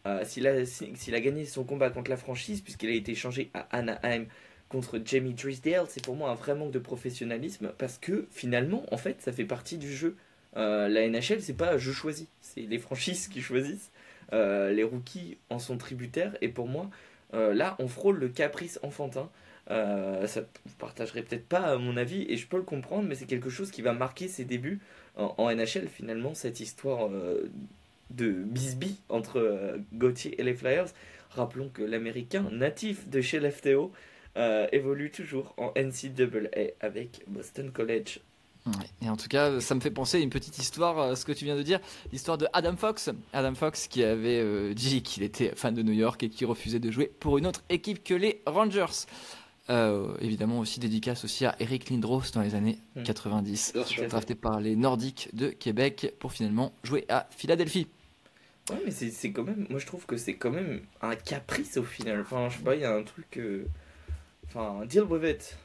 [0.07, 3.51] Euh, s'il, a, s'il a gagné son combat contre la franchise, puisqu'il a été échangé
[3.55, 4.27] à Anaheim
[4.69, 8.97] contre Jamie Drysdale, c'est pour moi un vrai manque de professionnalisme parce que finalement, en
[8.97, 10.17] fait, ça fait partie du jeu.
[10.57, 13.91] Euh, la NHL, c'est pas je choisis, c'est les franchises qui choisissent.
[14.33, 16.91] Euh, les rookies en sont tributaires et pour moi,
[17.35, 19.31] euh, là, on frôle le caprice enfantin.
[19.69, 23.51] Ça, vous partagerez peut-être pas mon avis et je peux le comprendre, mais c'est quelque
[23.51, 24.81] chose qui va marquer ses débuts
[25.17, 27.11] en, en NHL finalement, cette histoire
[28.11, 30.87] de bisbee entre Gauthier et les Flyers.
[31.31, 33.93] Rappelons que l'américain natif de chez l'FTO
[34.37, 38.21] euh, évolue toujours en NCAA avec Boston College.
[39.01, 41.31] Et en tout cas, ça me fait penser à une petite histoire, euh, ce que
[41.31, 41.79] tu viens de dire,
[42.11, 43.11] l'histoire de Adam Fox.
[43.33, 46.81] Adam Fox qui avait euh, dit qu'il était fan de New York et qui refusait
[46.81, 49.07] de jouer pour une autre équipe que les Rangers.
[49.71, 53.03] Euh, évidemment aussi dédicace aussi à Eric Lindros dans les années Mm.
[53.05, 54.09] 90, Bien sûr.
[54.09, 57.87] drafté par les Nordiques de Québec pour finalement jouer à Philadelphie.
[58.71, 59.67] Ouais, mais c'est c'est quand même.
[59.71, 62.21] Moi, je trouve que c'est quand même un caprice au final.
[62.23, 63.37] Enfin, je sais pas, il y a un truc.
[63.37, 63.65] euh,
[64.49, 65.57] Enfin, deal with it.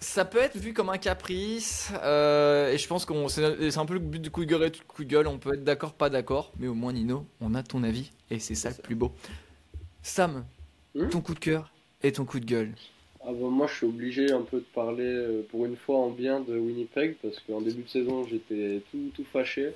[0.00, 3.94] Ça peut être vu comme un caprice, euh, et je pense qu'on c'est un peu
[3.94, 5.26] le but du coup de gueule et coup de gueule.
[5.26, 8.38] On peut être d'accord, pas d'accord, mais au moins Nino, on a ton avis, et
[8.38, 9.12] c'est ça le plus beau.
[10.02, 10.44] Sam,
[10.94, 11.70] Hmm ton coup de cœur
[12.02, 12.72] et ton coup de gueule.
[13.22, 16.10] Ah bah, moi, je suis obligé un peu de parler euh, pour une fois en
[16.10, 19.72] bien de Winnipeg parce qu'en début de saison, j'étais tout, tout fâché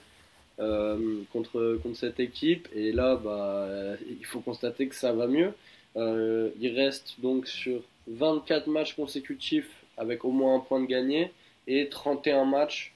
[0.60, 2.68] euh, contre, contre cette équipe.
[2.74, 3.66] Et là, bah,
[4.08, 5.52] il faut constater que ça va mieux.
[5.96, 11.30] Euh, il reste donc sur 24 matchs consécutifs avec au moins un point de gagné
[11.66, 12.92] et 31 matchs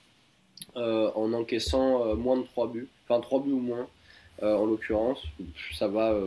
[0.77, 2.89] euh, en encaissant euh, moins de 3 buts.
[3.09, 3.89] Enfin, 3 buts ou moins.
[4.43, 5.23] en l'occurrence,
[5.79, 6.19] ça va,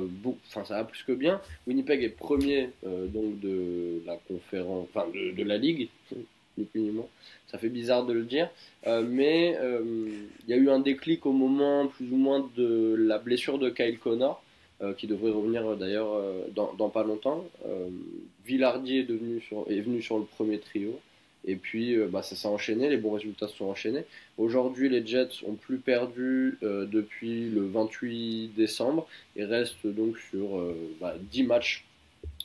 [0.47, 1.41] enfin ça va plus que bien.
[1.67, 5.89] Winnipeg est premier donc de la conférence, enfin de, la ligue.
[7.47, 8.49] Ça fait bizarre de le dire,
[8.85, 13.59] mais il y a eu un déclic au moment plus ou moins de la blessure
[13.59, 14.41] de Kyle Connor,
[14.93, 17.45] qui devrait revenir euh, d'ailleurs euh, dans, pas longtemps.
[17.67, 17.87] Euh,
[18.45, 20.99] Villardier est, devenu sur, est venu sur le premier trio.
[21.47, 24.03] Et puis euh, bah, ça s'est enchaîné, les bons résultats se sont enchaînés.
[24.37, 30.57] Aujourd'hui, les Jets ont plus perdu euh, depuis le 28 décembre et restent donc sur
[30.57, 31.85] euh, bah, 10 matchs,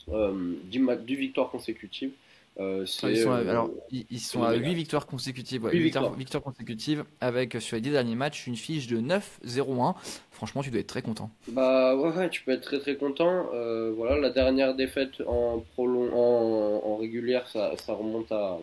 [0.09, 2.11] euh, 10, ma- 10 victoires consécutives.
[2.59, 5.63] Euh, c'est, Ils sont à, euh, alors, ils, ils sont à 8 victoires consécutives.
[5.63, 9.95] ouais, victoires, consécutives avec sur les 10 derniers matchs une fiche de 9-0-1.
[10.31, 11.29] Franchement, tu dois être très content.
[11.47, 13.47] Bah ouais, tu peux être très très content.
[13.53, 18.57] Euh, voilà, la dernière défaite en prolong en, en régulière, ça, ça remonte à,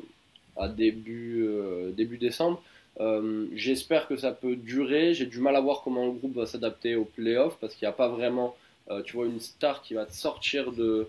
[0.56, 2.62] à début euh, début décembre.
[3.00, 5.14] Euh, J'espère que ça peut durer.
[5.14, 7.90] J'ai du mal à voir comment le groupe va s'adapter aux playoffs parce qu'il n'y
[7.90, 8.54] a pas vraiment,
[8.90, 11.08] euh, tu vois, une star qui va te sortir de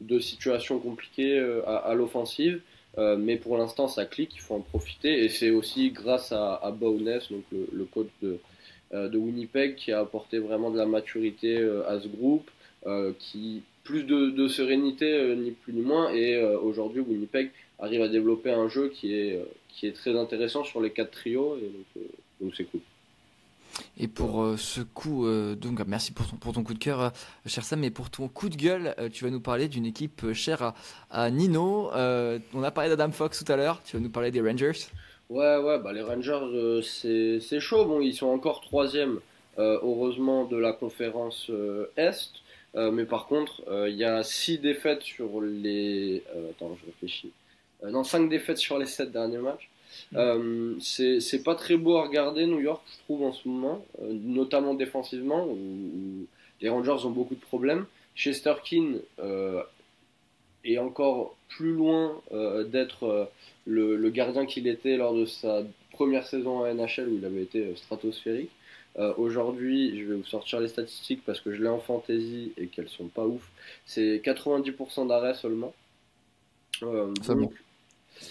[0.00, 2.60] de situations compliquées euh, à, à l'offensive.
[2.98, 5.24] Euh, mais pour l'instant, ça clique, il faut en profiter.
[5.24, 8.38] Et c'est aussi grâce à, à Bowness, donc le, le coach de,
[8.94, 12.50] euh, de Winnipeg, qui a apporté vraiment de la maturité euh, à ce groupe,
[13.18, 16.12] qui plus de, de sérénité, ni plus ni moins.
[16.14, 19.38] Et aujourd'hui, Winnipeg arrive à développer un jeu qui est,
[19.68, 21.58] qui est très intéressant sur les quatre trios.
[21.58, 21.70] Et
[22.40, 22.80] donc c'est cool.
[23.98, 27.00] Et pour euh, ce coup, euh, donc merci pour ton, pour ton coup de cœur,
[27.00, 27.10] euh,
[27.46, 30.62] cher Sam, mais pour ton coup de gueule, tu vas nous parler d'une équipe chère
[30.62, 30.74] à,
[31.10, 31.90] à Nino.
[31.92, 34.72] On a parlé d'Adam Fox tout à l'heure, tu vas nous parler des Rangers.
[35.28, 37.84] Ouais, ouais, bah les Rangers, c'est chaud.
[37.84, 39.20] Bon, ils sont encore troisième,
[39.58, 41.50] heureusement, de la conférence
[41.96, 42.32] Est.
[42.74, 46.22] Mais par contre, il y a six défaites sur les.
[46.50, 47.32] attends, je réfléchis.
[47.84, 49.69] Euh, non, cinq défaites sur les sept derniers matchs.
[50.14, 54.12] Euh, c'est pas très beau à regarder, New York, je trouve, en ce moment, euh,
[54.12, 56.26] notamment défensivement, où, où
[56.60, 57.86] les Rangers ont beaucoup de problèmes.
[58.14, 59.62] Chesterkin euh,
[60.64, 63.30] est encore plus loin euh, d'être.
[63.66, 67.42] le, le gardien qu'il était lors de sa première saison à NHL où il avait
[67.42, 68.50] été stratosphérique.
[69.16, 72.88] Aujourd'hui, je vais vous sortir les statistiques parce que je l'ai en fantasy et qu'elles
[72.88, 73.48] sont pas ouf.
[73.86, 75.72] C'est 90% d'arrêt seulement.
[76.82, 77.52] Euh, donc,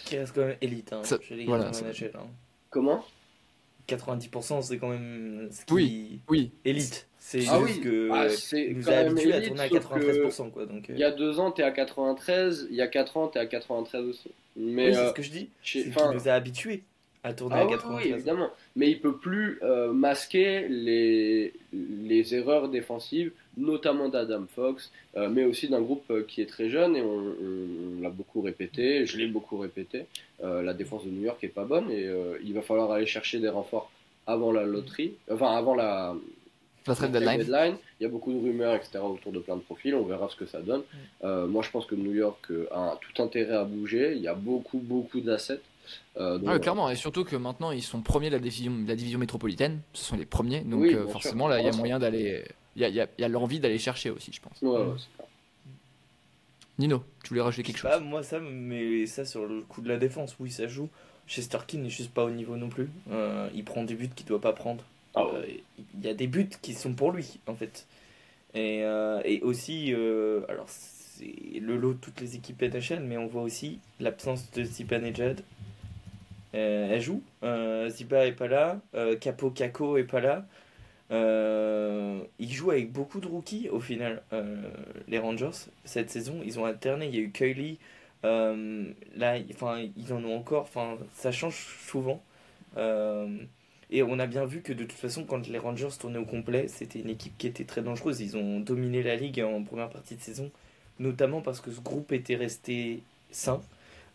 [0.06, 0.94] qui reste quand même élite.
[0.94, 2.28] Hein, Ça- chez les voilà, ça- NHL, hein.
[2.70, 3.04] comment?
[3.88, 6.20] 90%, c'est quand même ce qui Oui.
[6.30, 7.08] Oui, élite.
[7.18, 7.82] C'est Ah juste oui.
[7.82, 10.50] que Ah, c'est nous a même habitués à tourner à sauf que 93%.
[10.52, 12.68] Quoi, donc, euh, Il y a deux ans, t'es à 93.
[12.70, 14.32] Il y a quatre ans, t'es à 93 aussi.
[14.56, 15.50] Mais oui, c'est euh, ce que je dis.
[15.64, 16.84] chez- C'est enfin, nous a habitués
[17.24, 18.06] à tourner Ah à oui, 93.
[18.06, 18.50] oui, évidemment.
[18.76, 25.44] Mais il peut plus euh, masquer les, les erreurs défensives, notamment d'Adam Fox, euh, mais
[25.46, 29.06] aussi d'un groupe euh, qui est très jeune et on, on- on l'a beaucoup répété,
[29.06, 30.06] je l'ai beaucoup répété.
[30.44, 33.06] euh, la défense de New York est pas bonne et euh, il va falloir aller
[33.06, 33.92] chercher des renforts
[34.26, 36.16] avant la loterie, enfin avant la,
[36.88, 37.76] la la deadline.
[38.00, 39.94] Il y a beaucoup de rumeurs, etc., autour de plein de profils.
[39.94, 40.84] On verra ce que ça donne.
[41.24, 44.14] Euh, moi, je pense que New York a tout intérêt à bouger.
[44.16, 45.60] Il y a beaucoup, beaucoup d'assets.
[46.18, 48.72] Euh, donc, Ah oui, clairement, et surtout que maintenant ils sont premiers de la division,
[48.84, 51.50] de la division métropolitaine, ce sont les premiers, donc Oui, euh, forcément sûr.
[51.56, 52.44] là il y a moyen d'aller,
[52.76, 54.62] il y a, a- a l'envie d'aller chercher aussi, je pense.
[54.62, 54.96] ouais, ouais.
[56.78, 59.90] Nino, tu voulais rajouter quelque chose pas, moi ça, mais ça sur le coup de
[59.90, 60.88] la défense, oui, ça joue.
[61.28, 62.90] Chesterkin n'est juste pas au niveau non plus.
[63.12, 64.84] Euh, il prend des buts qu'il doit pas prendre.
[65.14, 65.46] Ah Euh,
[65.96, 67.86] Il y a des buts qui sont pour lui, en fait.
[68.54, 73.18] Et, euh, et aussi, euh, alors c'est le lot de toutes les équipes NHL, mais
[73.18, 75.42] on voit aussi l'absence de Zibanejad.
[76.56, 77.22] Euh, elle joue.
[77.44, 78.80] Euh, Ziba est pas là.
[78.96, 80.46] Euh, Capo Kako est pas là.
[81.12, 84.62] Euh, ils jouent avec beaucoup de rookies au final, euh,
[85.08, 85.52] les Rangers,
[85.86, 86.42] cette saison.
[86.46, 87.08] Ils ont alterné.
[87.08, 87.80] Il y a eu Cully.
[88.26, 90.64] Euh, là, enfin, ils en ont encore.
[90.64, 91.56] Enfin, ça change
[91.88, 92.22] souvent.
[92.78, 93.28] Euh,
[93.92, 96.68] et on a bien vu que de toute façon, quand les Rangers tournaient au complet,
[96.68, 98.22] c'était une équipe qui était très dangereuse.
[98.22, 100.52] Ils ont dominé la ligue en première partie de saison.
[101.00, 103.62] notamment parce que ce groupe était resté sain.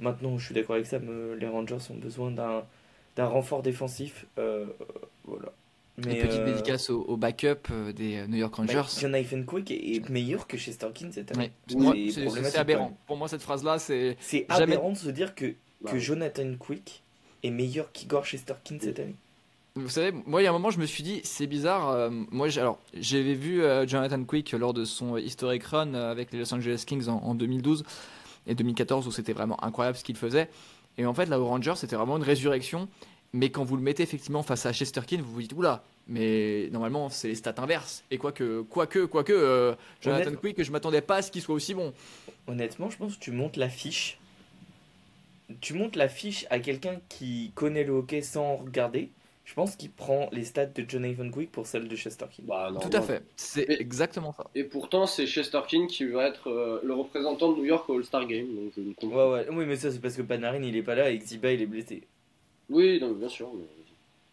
[0.00, 0.98] Maintenant, je suis d'accord avec ça,
[1.38, 4.26] les Rangers ont besoin d'un renfort défensif.
[4.38, 4.66] euh,
[5.96, 6.18] voilà.
[6.18, 9.00] Une petite euh, dédicace au, au backup euh, des euh, New York bah, Rangers.
[9.00, 11.52] Jonathan Quick est meilleur que Chesterkin cette année.
[11.74, 12.10] Ouais.
[12.10, 12.96] C'est aberrant.
[13.06, 14.16] Pour moi, cette phrase-là, c'est.
[14.20, 17.02] C'est Jamais- aberrant de se dire que, Bah, que Jonathan Quick
[17.42, 19.14] est meilleur qu'Igor Chesterkin cette année.
[19.76, 21.90] Vous savez, moi, il y a un moment, je me suis dit, c'est bizarre.
[21.90, 26.38] euh, moi, alors, j'avais vu euh, Jonathan Quick lors de son historic run avec les
[26.38, 27.82] Los Angeles Kings en, en 2012
[28.46, 30.48] et 2014, où c'était vraiment incroyable ce qu'il faisait.
[30.96, 32.88] Et en fait, là, aux Rangers, c'était vraiment une résurrection.
[33.36, 37.08] Mais quand vous le mettez effectivement face à Chesterkin, vous vous dites, oula, mais normalement,
[37.08, 38.04] c'est les stats inverses.
[38.12, 41.54] Et quoique, quoique, quoique, euh, Jonathan Honnête- Quick, je m'attendais pas à ce qu'il soit
[41.56, 41.92] aussi bon.
[42.46, 44.18] Honnêtement, je pense que tu montes la fiche.
[45.60, 49.10] Tu montes la fiche à quelqu'un qui connaît le hockey sans regarder.
[49.44, 52.44] Je pense qu'il prend les stats de Jonathan Quick pour celles de Chesterkin.
[52.46, 53.06] Bah, non, Tout à non.
[53.06, 53.22] fait.
[53.36, 54.46] C'est Mais- exactement ça.
[54.54, 58.26] Et pourtant, c'est Chesterkin qui va être euh, le représentant de New York au All-Star
[58.26, 58.46] Game.
[58.54, 59.46] Donc je ne comprends Ouais, ouais.
[59.50, 61.60] Oui, mais ça, c'est parce que Panarin il est pas là et que Ziba il
[61.60, 62.04] est blessé.
[62.70, 63.52] Oui, non, bien sûr.
[63.54, 63.64] mais-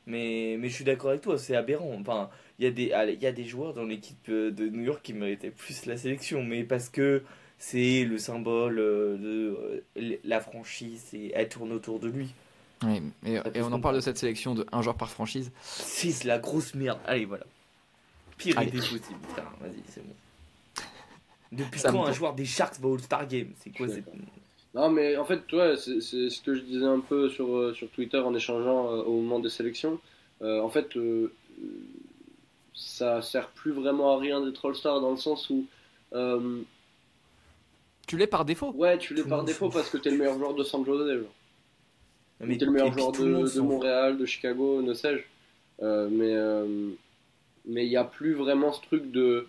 [0.08, 1.96] Mais, mais je suis d'accord avec toi, c'est aberrant.
[2.00, 4.68] Enfin, il y, a des- allez, il y a des joueurs dans l'équipe euh, de
[4.68, 7.24] New York qui méritaient plus la sélection, mais parce que
[7.60, 12.34] c'est le symbole euh, de euh, la franchise et elle tourne autour de lui.
[12.84, 15.52] Oui, et, on en parle de cette sélection de un joueur par franchise.
[15.62, 17.00] C'est la grosse merde.
[17.06, 17.46] Allez, voilà.
[18.38, 18.70] Pire Allez.
[18.70, 19.20] idée possible.
[19.30, 20.16] Putain, vas-y, c'est bon.
[21.52, 23.52] Depuis Ça quand un joueur des Sharks va au All-Star Game?
[23.60, 24.02] C'est quoi suis
[24.74, 27.90] Non, mais en fait, ouais, c'est ce que je disais un peu sur, euh, sur
[27.90, 30.00] Twitter en échangeant euh, au moment des sélections.
[30.42, 30.96] Euh, en fait,
[32.74, 35.66] ça sert plus vraiment à rien d'être All-Star dans le sens où,
[36.14, 36.62] euh,
[38.08, 38.72] Tu l'es par défaut.
[38.76, 41.08] ouais, tu l'es par défaut parce que t'es le meilleur joueur de San Jose.
[41.20, 41.34] genre.
[42.40, 43.62] Mais t'es le meilleur joueur de, de.
[43.62, 45.24] Montréal, de Chicago, ne sais-je.
[45.84, 46.90] Euh, mais euh,
[47.66, 49.48] mais il n'y a plus vraiment ce truc de.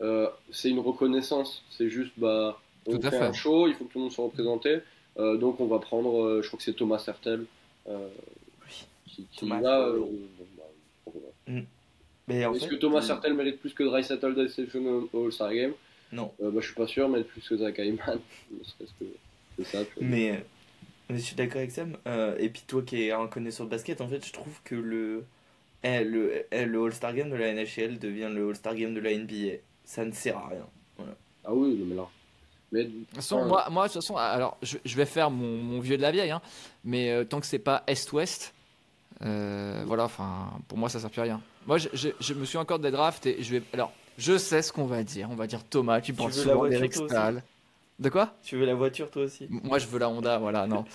[0.00, 1.64] euh, c'est une reconnaissance.
[1.70, 2.58] C'est juste, bah,
[2.94, 4.78] on Tout à fait, un show, il faut que tout le monde soit représenté.
[5.18, 7.44] euh, donc on va prendre, euh, je crois que c'est Thomas Sertel.
[7.88, 8.08] euh,
[8.66, 8.86] Oui.
[9.06, 9.92] qui, qui Thomas là,
[11.46, 15.52] bah, en Est-ce fait, que Thomas Sertel mérite plus que Dreisaitl d'être sélectionné au All-Star
[15.52, 15.72] Game?
[16.12, 16.32] Non.
[16.42, 18.20] euh, bah, Je suis pas sûr, mais plus que Zach Hyman.
[18.50, 19.04] ne serait-ce que,
[19.56, 19.78] que ça.
[20.00, 20.44] Mais,
[21.08, 21.96] mais je suis d'accord avec Sam.
[22.06, 24.74] Euh, et puis toi qui es un connaisseur de basket, en fait, je trouve que
[24.76, 25.24] le,
[25.82, 29.10] eh, le, eh, le All-Star Game de la NHL devient le All-Star Game de la
[29.12, 29.58] NBA.
[29.84, 30.66] Ça ne sert à rien.
[31.44, 32.06] Ah oui, mais là.
[32.72, 35.56] Mais, De toute façon, moi, moi, de toute façon, alors, je, je vais faire mon,
[35.62, 36.40] mon vieux de la vieille, hein,
[36.84, 38.54] mais euh, tant que c'est pas Est-Ouest,
[39.22, 41.40] euh, voilà, enfin, pour moi, ça sert plus à rien.
[41.66, 43.62] Moi, je, je- je me suis encore des drafts et je vais.
[43.72, 45.28] Alors, je sais ce qu'on va dire.
[45.30, 47.42] On va dire Thomas, tu la souvent d'Eric Stahl.
[47.98, 48.32] De quoi?
[48.42, 49.46] Tu veux la voiture toi aussi?
[49.50, 50.84] Moi, je veux la Honda, voilà, non.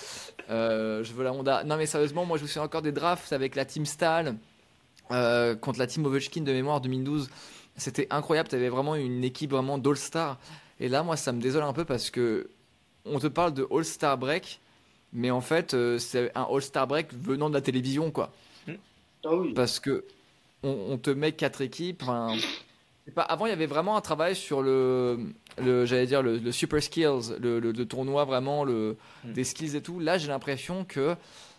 [0.51, 1.63] Euh, je veux la Honda.
[1.63, 4.36] Non, mais sérieusement, moi, je me souviens encore des drafts avec la team Stahl
[5.11, 7.30] euh, contre la team Ovechkin de mémoire 2012.
[7.78, 8.47] C'était incroyable.
[8.49, 10.38] Tu avais vraiment une équipe vraiment d'All-Star.
[10.80, 12.49] Et là, moi, ça me désole un peu parce que
[13.05, 14.59] on te parle de All-Star Break,
[15.13, 18.34] mais en fait, euh, c'est un All-Star Break venant de la télévision, quoi.
[18.67, 19.53] ah oui.
[19.53, 20.03] Parce que
[20.63, 22.03] on, on te met quatre équipes.
[23.13, 25.19] Pas, avant, il y avait vraiment un travail sur le,
[25.61, 29.34] le j'allais dire le, le super skills, le, le- le tournoi vraiment, le, Mm.
[29.34, 29.99] des skills et tout.
[29.99, 31.15] Là, j'ai l'impression que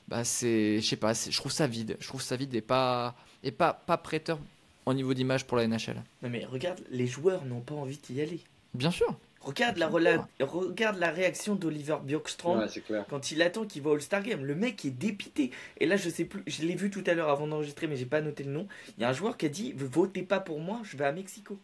[0.08, 1.96] bah, c'est, je sais pas, je trouve ça vide.
[2.00, 3.14] Je trouve ça vide et pas,
[3.44, 4.38] et pas, pas prêteur
[4.86, 6.02] au niveau d'image pour la NHL.
[6.22, 8.40] Non mais regarde, les joueurs n'ont pas envie d'y aller.
[8.76, 9.16] Bien sûr.
[9.40, 12.66] Regarde la, rela- regarde la réaction d'Oliver Bjorkstrand Ouais,
[13.08, 14.44] quand il attend qu'il va au All-Star Game.
[14.44, 15.52] Le mec est dépité.
[15.78, 18.06] Et là, je sais plus, je l'ai vu tout à l'heure avant d'enregistrer, mais j'ai
[18.06, 18.66] pas noté le nom.
[18.98, 21.12] Il y a un joueur qui a dit Votez pas pour moi, je vais à
[21.12, 21.58] Mexico.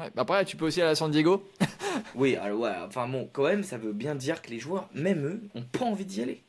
[0.00, 1.46] Ouais, bah Après, tu peux aussi aller à San Diego.
[2.14, 5.26] Oui, alors ouais, enfin bon, quand même, ça veut bien dire que les joueurs, même
[5.26, 6.42] eux, ont pas envie d'y aller.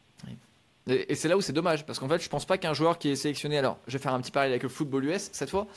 [0.88, 3.10] Et c'est là où c'est dommage, parce qu'en fait, je pense pas qu'un joueur qui
[3.10, 5.68] est sélectionné, alors je vais faire un petit parallèle avec le football US cette fois,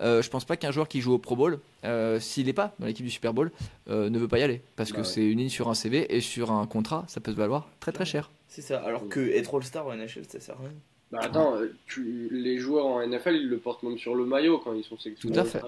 [0.00, 2.74] euh, je pense pas qu'un joueur qui joue au Pro Bowl, euh, s'il n'est pas
[2.78, 3.52] dans l'équipe du Super Bowl,
[3.88, 5.08] euh, ne veut pas y aller, parce que Bah ouais.
[5.08, 7.92] c'est une ligne sur un CV et sur un contrat, ça peut se valoir très
[7.92, 8.30] très cher.
[8.48, 8.80] C'est ça.
[8.80, 10.72] Alors que être All-Star en NHL, ça sert à rien.
[11.10, 14.58] Bah attends, euh, tu, les joueurs en NFL, ils le portent même sur le maillot
[14.58, 15.34] quand ils sont sélectionnés.
[15.34, 15.60] Tout à fait.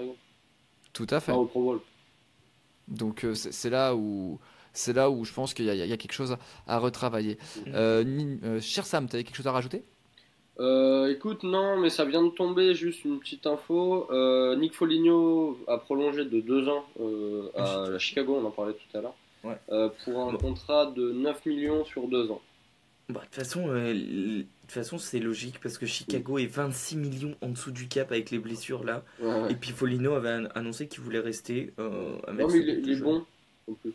[0.93, 1.31] Tout à fait.
[1.31, 1.79] Pas au Pro Bowl.
[2.87, 4.39] Donc euh, c'est là où
[4.77, 7.37] c'est là où je pense qu'il y, a- il y a quelque chose à, retravailler.
[7.65, 7.73] Mhm.
[7.75, 8.03] Euh,
[8.43, 9.83] euh, cher Sam, tu avais quelque chose à rajouter?
[10.59, 14.07] Euh, écoute, non, mais ça vient de tomber, juste une petite info.
[14.11, 18.73] Euh, Nick Foligno a prolongé de deux ans euh, à la Chicago, on en parlait
[18.73, 19.57] tout à l'heure, Ouais.
[19.71, 20.37] euh, pour un Bon.
[20.39, 22.41] contrat de 9 millions sur deux ans.
[23.09, 26.47] Bah, de toute façon, euh, l- de toute façon, c'est logique parce que Chicago est
[26.47, 29.03] 26 millions en dessous du cap avec les blessures là.
[29.21, 29.51] Ouais, ouais.
[29.51, 31.71] Et puis Folino avait an- annoncé qu'il voulait rester.
[31.79, 33.23] Euh, avec Non, mais il est, il bon.
[33.69, 33.93] en plus.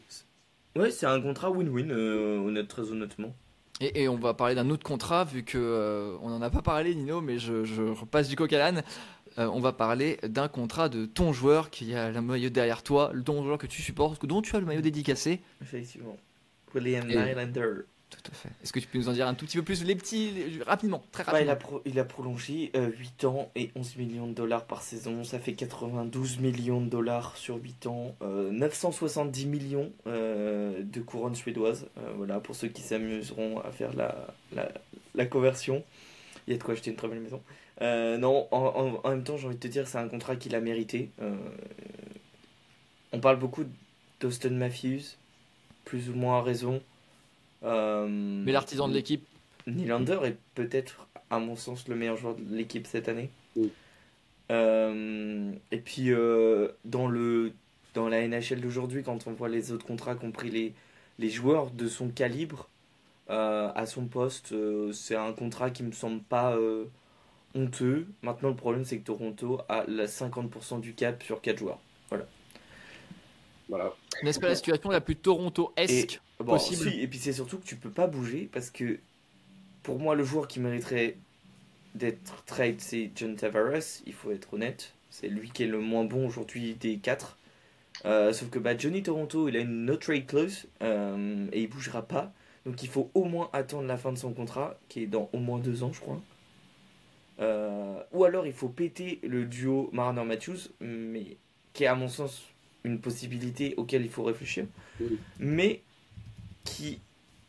[0.77, 3.35] Ouais, c'est un contrat win-win, euh, honnête, très honnêtement.
[3.81, 6.63] et, et on va parler d'un autre contrat, vu que euh, on n'en a pas
[6.63, 8.83] parlé, Nino, mais je, je repasse du coq à l'âne.
[9.39, 13.11] euh, on va parler d'un contrat de ton joueur qui a le maillot derrière toi,
[13.13, 15.41] le ton joueur que tu supportes, dont tu as le maillot dédicacé.
[15.61, 16.17] Effectivement.
[16.75, 17.83] William Et- Nylander.
[18.13, 18.51] Tout à fait.
[18.63, 20.63] Est-ce que tu peux nous en dire un tout petit peu plus, les petits, les-
[20.65, 21.79] rapidement, très Ouais, il, a rapidement.
[21.79, 25.25] pro- il a prolongé euh, 8 ans et 11 millions de dollars par saison.
[25.25, 28.15] Ça fait 92 millions de dollars sur 8 ans.
[28.23, 31.87] Euh, 970 millions euh, de couronnes suédoises.
[31.99, 34.15] Euh, voilà, pour ceux qui s'amuseront à faire la,
[34.55, 34.71] la,
[35.15, 35.83] la conversion.
[36.47, 37.41] Il y a de quoi acheter une très belle maison.
[37.81, 40.37] Euh, non, en, en- en même temps, j'ai envie de te dire, c'est un contrat
[40.37, 41.09] qu'il a mérité.
[41.23, 41.35] Euh,
[43.13, 43.65] on parle beaucoup
[44.21, 45.17] d'Austin Matthews,
[45.85, 46.81] plus ou moins à raison.
[47.65, 49.27] Euh, Mais l'artisan de l'équipe,
[49.67, 53.31] Nylander est peut-être, à mon sens, le meilleur joueur de l'équipe cette année.
[53.57, 53.71] Oui.
[54.51, 57.53] Euh, et puis, euh, dans, le,
[57.95, 60.75] dans la NHL d'aujourd'hui, quand on voit les autres contrats qu'ont pris les,
[61.19, 62.69] les joueurs de son calibre
[63.31, 66.85] euh, à son poste, euh, c'est un contrat qui me semble pas euh,
[67.55, 68.09] honteux.
[68.23, 71.79] Maintenant, le problème, c'est que Toronto a la 50% du cap sur 4 joueurs.
[73.69, 73.95] Voilà.
[74.23, 77.65] n'est-ce pas la situation la plus Toronto-esque Bon, possible si, et puis c'est surtout que
[77.65, 78.99] tu peux pas bouger parce que
[79.83, 81.17] pour moi le joueur qui mériterait
[81.95, 86.05] d'être trade c'est John Tavares, il faut être honnête, c'est lui qui est le moins
[86.05, 87.37] bon aujourd'hui des quatre.
[88.07, 91.69] Euh, sauf que bah, Johnny Toronto il a une no trade clause euh, et il
[91.69, 92.33] bougera pas,
[92.65, 95.39] donc il faut au moins attendre la fin de son contrat qui est dans au
[95.39, 96.21] moins deux ans je crois.
[97.41, 101.37] Euh, ou alors il faut péter le duo Marner Matthews, mais
[101.73, 102.43] qui est à mon sens
[102.85, 104.67] une possibilité auquel il faut réfléchir,
[105.01, 105.19] Oui.
[105.39, 105.83] mais
[106.65, 107.01] qui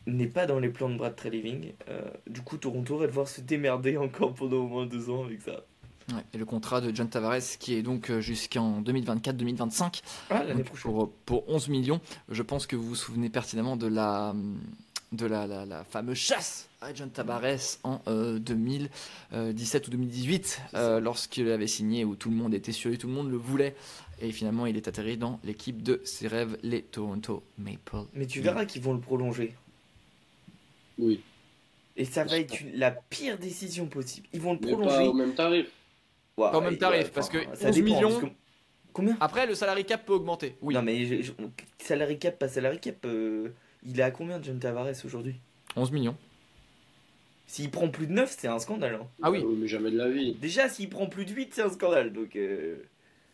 [0.06, 1.72] n'est pas dans les plans de Brad Treliving.
[1.88, 5.42] Euh, du coup, Toronto va devoir se démerder encore pendant au moins deux ans avec
[5.42, 5.64] ça.
[6.12, 10.42] Ouais, et le contrat de John Tavares qui est donc euh, jusqu'en 2024-2025 Ah,
[10.82, 12.00] pour, pour 11 millions.
[12.28, 14.34] Je pense que vous vous souvenez pertinemment de la,
[15.14, 21.00] de la, la, la fameuse chasse à John Tavares en euh, 2017 ou 2018 euh,
[21.00, 23.74] lorsqu'il avait signé où tout le monde était sûr et tout le monde le voulait.
[24.20, 27.96] Et finalement, il est atterri dans l'équipe de ses rêves, les Toronto Maple.
[28.14, 29.54] Mais tu verras qu'ils vont le prolonger.
[30.98, 31.20] Oui.
[31.96, 34.26] Et ça va être une- la pire décision possible.
[34.32, 34.96] Ils vont le Mais prolonger.
[34.96, 35.66] pas au même tarif.
[36.36, 38.26] Ouais, Pas au même tarif, ouais, parce que ça 11 dépend, millions- que-
[38.92, 39.16] Combien?
[39.20, 40.56] Après, le salary cap peut augmenter.
[40.62, 41.32] Oui, Non, mais je- je-
[41.80, 42.96] salary cap, pas salary cap.
[43.04, 43.52] euh,
[43.84, 45.36] il est à combien John Tavares aujourd'hui
[45.76, 46.16] 11 millions.
[47.46, 48.94] S'il prend plus de 9, c'est un scandale.
[49.02, 49.06] hein.
[49.22, 49.40] Ah oui.
[49.42, 50.34] Euh, Mais jamais de la vie.
[50.34, 52.12] Déjà, s'il prend plus de 8, c'est un scandale.
[52.12, 52.76] Donc, euh,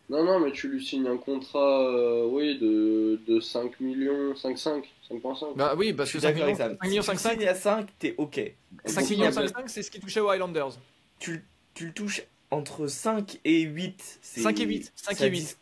[0.09, 4.83] Non, non, mais tu lui signes un contrat, euh, oui, de, de 5 millions, 5,5,
[5.09, 5.55] 5,5.
[5.55, 6.77] Bah oui, parce que suis 5 d'accord avec millions, ça.
[6.81, 8.41] 5 millions Si tu 5,5, signes à 5, t'es ok.
[8.85, 10.71] 5 Pour millions ça, 5,5, c'est ce qui touchait aux Highlanders.
[11.19, 12.21] tu, tu le touches
[12.51, 14.19] entre 5 et 8.
[14.21, 15.39] c'est- 5 et 8, 5 ça et 8.
[15.39, 15.55] dis-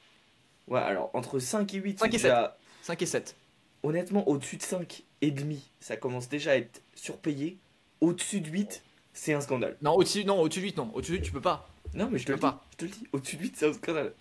[0.68, 3.36] Ouais, alors entre 5 et 8, 5 et c'est déjà- 5 et 7.
[3.84, 7.58] Honnêtement, au-dessus de 5 et demi, ça commence déjà à être surpayé.
[8.02, 9.76] Au-dessus de 8, c'est un scandale.
[9.82, 10.92] Non, au-dessus non, au-dessus de 8, non.
[10.94, 11.68] Au-dessus de 8, tu peux pas.
[11.94, 12.66] Non, mais je te peux le dis, pas.
[12.72, 13.08] je te le dis.
[13.14, 14.14] Au-dessus de 8, c'est un scandale.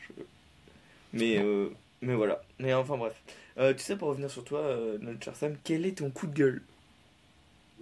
[0.00, 0.22] Je-
[1.12, 1.70] Mais, euh,
[2.02, 2.42] mais voilà.
[2.58, 3.14] Mais enfin, bref.
[3.58, 6.26] Euh, tu sais, pour revenir sur toi, euh, notre cher Sam, quel est ton coup
[6.26, 6.62] de gueule?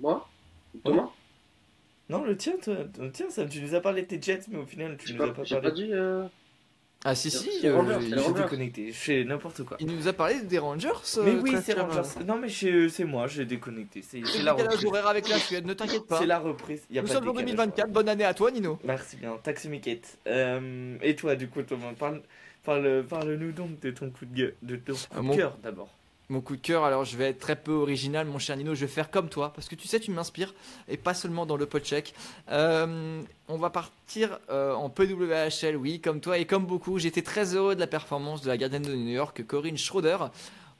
[0.01, 0.29] Moi?
[0.85, 1.11] Thomas?
[2.09, 4.59] Non, le tien, toi, le tien, Sam, tu nous as parlé de tes Jets, mais
[4.59, 5.71] au final, tu nous as pas, pas j'ai parlé.
[5.71, 5.93] pas dit.
[7.07, 8.43] Ah si, si, C'est euh, Rangers, il- c'est Je les suis Rangers.
[8.45, 9.77] déconnecté, je fais n'importe quoi.
[9.79, 10.89] il nous a parlé des Rangers.
[11.19, 12.01] euh, Mais oui, c'est Rangers.
[12.27, 14.01] Non, mais c'est moi, j'ai déconnecté.
[14.03, 14.85] C'est C'est c'est la reprise.
[14.87, 16.19] horaire avec la Suède, ne t'inquiète pas.
[16.19, 16.83] C'est la reprise.
[16.91, 18.79] Y a Nous pas sommes en décalage 2024, bonne année à toi Nino.
[18.85, 20.19] Merci bien, taxi Miquette.
[20.27, 22.23] Euh, et toi, du coup, Thomas, parle,
[22.63, 25.59] parle, parle-nous donc de ton coup de gueule, de ton coup Ah, de mon- cœur
[25.63, 25.91] d'abord.
[26.31, 28.81] Mon coup de cœur, alors je vais être très peu original, mon cher Nino, je
[28.81, 30.55] vais faire comme toi, parce que tu sais, tu m'inspires,
[30.89, 32.15] et pas seulement dans le podcheck.
[32.51, 36.99] Euh, on va partir euh, en PWHL, oui, comme toi et comme beaucoup.
[36.99, 40.17] J'étais très heureux de la performance de la gardienne de New York, Corinne Schroeder,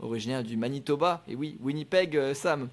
[0.01, 2.69] originaire du Manitoba, et oui, Winnipeg, euh, Sam.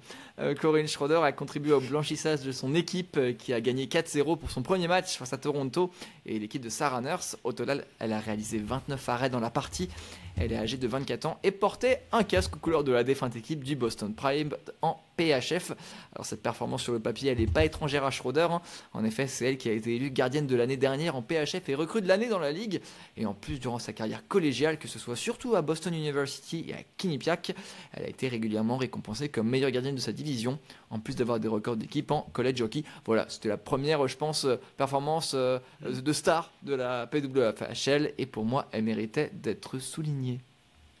[0.60, 4.62] Corinne Schroeder a contribué au blanchissage de son équipe, qui a gagné 4-0 pour son
[4.62, 5.92] premier match face à Toronto,
[6.24, 7.36] et l'équipe de Sarah Nurse.
[7.44, 9.90] Au total, elle a réalisé 29 arrêts dans la partie.
[10.36, 13.36] Elle est âgée de 24 ans et portait un casque aux couleurs de la défunte
[13.36, 15.72] équipe du Boston Prime en PHF.
[16.14, 18.48] Alors cette performance sur le papier, elle n'est pas étrangère à Schroeder.
[18.50, 18.62] hein.
[18.92, 21.74] En effet, c'est elle qui a été élue gardienne de l'année dernière en PHF et
[21.74, 22.80] recrue de l'année dans la ligue.
[23.16, 26.74] Et en plus, durant sa carrière collégiale, que ce soit surtout à Boston University et
[26.74, 27.54] à Quinnipiac,
[27.92, 30.58] elle a été régulièrement récompensée comme meilleure gardienne de sa division,
[30.90, 32.84] en plus d'avoir des records d'équipe en college hockey.
[33.04, 34.46] Voilà, c'était la première, je pense,
[34.76, 40.40] performance euh, de star de la PWFHL et pour moi, elle méritait d'être soulignée.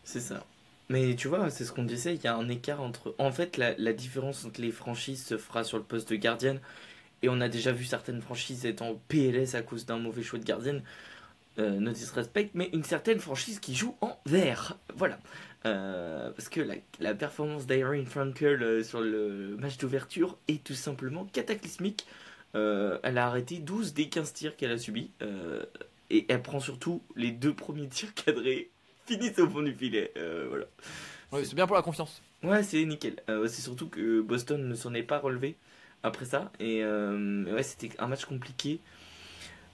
[0.04, 0.44] C'est ça.
[0.92, 3.14] Mais tu vois, c'est ce qu'on disait, il y a un écart entre...
[3.16, 6.60] En fait, la, différence entre les franchises se fera sur le poste de gardienne.
[7.22, 10.38] Et on a déjà vu certaines franchises être en PLS à cause d'un mauvais choix
[10.38, 10.82] de gardienne.
[11.58, 14.76] Euh, no disrespect, mais une certaine franchise qui joue en vert.
[14.94, 15.18] Voilà.
[15.64, 16.60] Euh, parce que
[17.00, 22.06] la, performance d'Irene Frankel euh, sur le match d'ouverture est tout simplement cataclysmique.
[22.54, 25.10] Euh, elle a arrêté 12 des 15 tirs qu'elle a subis.
[26.10, 28.70] et elle prend surtout les deux premiers tirs cadrés,
[29.06, 30.12] finissent au fond du filet.
[30.16, 30.66] euh, voilà.
[31.32, 32.22] Ouais, c'est bien pour la confiance.
[32.42, 33.16] Ouais, c'est nickel.
[33.28, 35.56] Euh, c'est surtout que Boston ne s'en est pas relevé
[36.02, 36.50] après ça.
[36.60, 38.80] Et euh, ouais, c'était un match compliqué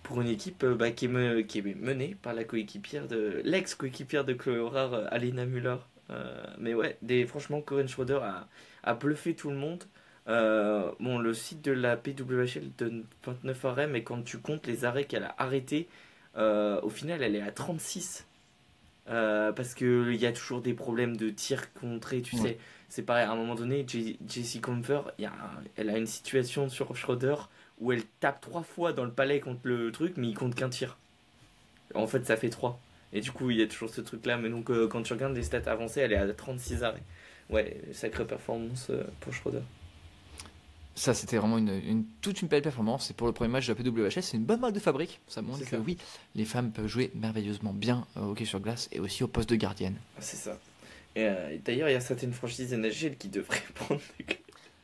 [0.02, 4.24] pour une équipe bah, qui, est me- qui est menée par la coéquipière de l'ex-coéquipière
[4.24, 5.76] de Chloé Horar, euh, Alina Muller.
[6.10, 8.48] Euh, mais ouais, des, franchement, Corinne Schroeder a,
[8.84, 9.84] a bluffé tout le monde.
[10.28, 14.84] Euh, bon, le site de la PWHL donne 29 arrêts, mais quand tu comptes les
[14.84, 15.88] arrêts qu'elle a arrêtés,
[16.36, 18.26] euh, au final, elle est à 36.
[19.10, 22.42] Euh, parce qu'il y a toujours des problèmes de tir contré, tu Ouais.
[22.42, 22.58] sais.
[22.90, 24.60] C'est pareil, à un moment donné, J- Jessie
[25.18, 27.36] y a un- elle a une situation sur Schroeder
[27.80, 30.68] où elle tape trois fois dans le palais contre le truc, mais il compte qu'un
[30.68, 30.98] tir.
[31.94, 32.80] En fait, ça fait 3.
[33.12, 34.36] Et du coup, il y a toujours ce truc-là.
[34.36, 37.02] Mais donc, euh, quand tu regardes les stats avancées, elle est à 36 arrêts.
[37.48, 39.62] Ouais, sacrée performance euh, pour Schroeder.
[40.98, 43.10] Ça, c'était vraiment une, une- toute une belle performance.
[43.10, 45.20] Et pour le premier match de la PWHS, c'est une bonne marque de fabrique.
[45.28, 45.76] Ça montre que ça.
[45.78, 45.96] oui,
[46.34, 49.56] les femmes peuvent jouer merveilleusement bien au hockey sur glace et aussi au poste de
[49.56, 49.94] gardienne.
[50.16, 50.58] Ah, C'est ça.
[51.16, 54.00] Et euh, et d'ailleurs, il y a certaines franchises NHL qui devraient prendre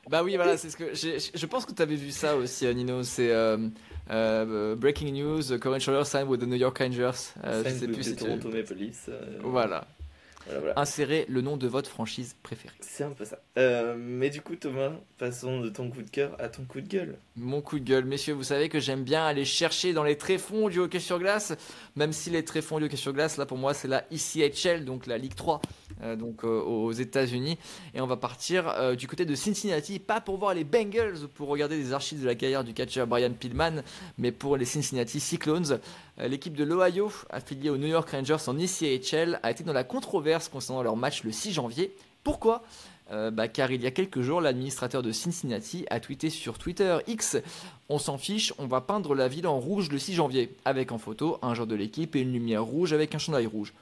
[0.09, 2.73] Bah oui, voilà, c'est ce que je pense que tu avais vu ça aussi, euh,
[2.75, 3.03] Nino.
[3.03, 3.69] C'est euh,
[4.11, 7.11] euh, breaking news: Corinne Schroeder signed with the New York Rangers.
[7.45, 9.07] Euh, je sais plus de si Toronto Maple Leafs.
[9.09, 9.87] euh, Voilà.
[10.47, 10.79] Voilà, voilà.
[10.79, 12.75] Insérez le nom de votre franchise préférée.
[12.81, 13.39] C'est un peu ça.
[13.57, 16.89] Euh, mais du coup, Thomas, passons de ton coup de cœur à ton coup de
[16.89, 17.17] gueule.
[17.37, 20.69] Mon coup de gueule, messieurs, vous savez que j'aime bien aller chercher dans les tréfonds
[20.69, 21.55] du hockey sur glace,
[21.97, 25.07] même si les tréfonds du hockey sur glace, là pour moi, c'est la ECHL, donc
[25.07, 25.61] la Ligue 3,
[26.03, 27.59] euh, donc euh, aux États-Unis.
[27.95, 31.49] Et on va partir du côté de Cincinnati, pas pour voir les Bengals ou pour
[31.49, 33.83] regarder des archives de la carrière du catcher Brian Pillman,
[34.19, 35.81] mais pour les Cincinnati Cyclones.
[36.21, 39.85] Euh, L'équipe de l'Ohio, affiliée aux New York Rangers en ECHL, a été dans la
[39.85, 41.95] controverse concernant leur match le 6 janvier.
[42.23, 42.63] Pourquoi?
[43.13, 46.97] Euh, bah, car il y a quelques jours, l'administrateur de Cincinnati a tweeté sur Twitter
[47.07, 47.37] X
[47.91, 50.99] On s'en fiche, on va peindre la ville en rouge le 6 janvier, avec en
[50.99, 53.75] photo un joueur de l'équipe et une lumière rouge avec un chandail rouge.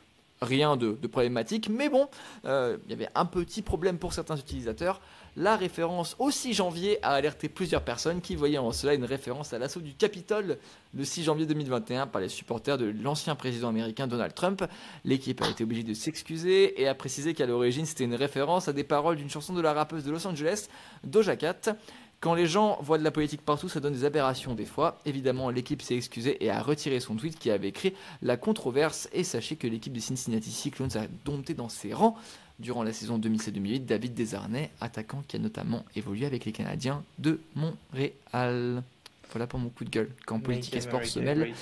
[0.43, 2.09] Rien de, problématique, mais bon,
[2.47, 5.01] euh, il y avait un petit problème pour certains utilisateurs.
[5.37, 9.53] La référence au 6 janvier a alerté plusieurs personnes qui voyaient en cela une référence
[9.55, 10.59] à l'assaut du Capitole
[10.95, 14.65] le 6 janvier 2021 par les supporters de l'ancien président américain Donald Trump.
[15.05, 18.75] L'équipe a été obligée de s'excuser et a précisé qu'à l'origine c'était une référence à
[18.75, 20.69] des paroles d'une chanson de la rappeuse de Los Angeles,
[21.05, 21.77] Doja Cat.
[22.23, 25.01] Quand les gens voient de la politique partout, ça donne des aberrations des fois.
[25.05, 29.09] Évidemment, l'équipe s'est excusée et a retiré son tweet qui avait créé la controverse.
[29.13, 32.17] Et sachez que l'équipe des Cincinnati Cyclones a dompté dans ses rangs
[32.61, 37.41] durant la saison 2007-2008 David Desarnais, attaquant qui a notamment évolué avec les Canadiens de
[37.57, 38.85] Montréal.
[39.33, 40.11] Voilà pour mon coup de gueule.
[40.25, 41.53] Quand politique et sport se mêlent.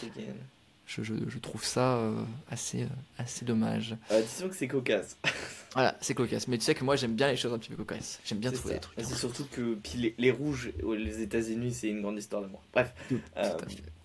[0.97, 2.15] Je, je- je trouve ça euh,
[2.51, 2.87] assez, euh,
[3.19, 3.97] assez dommage.
[4.11, 5.17] Euh, disons que c'est cocasse.
[5.73, 6.49] Voilà, c'est cocasse.
[6.49, 8.19] Mais tu sais que moi j'aime bien les choses un petit peu cocasses.
[8.25, 8.81] J'aime bien trouver ça.
[8.81, 8.99] des trucs.
[9.05, 12.61] C'est surtout que puis les, les rouges aux les États-Unis, c'est une grande histoire d'amour.
[12.73, 12.93] Bref.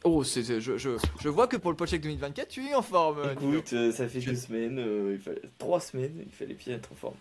[0.03, 3.31] Oh, je, je, je vois que pour le Podcheck 2024, tu es en forme.
[3.31, 4.77] écoute, ça fait deux semaines,
[5.13, 5.41] il fallait...
[5.57, 7.15] trois semaines, il fallait bien être en forme.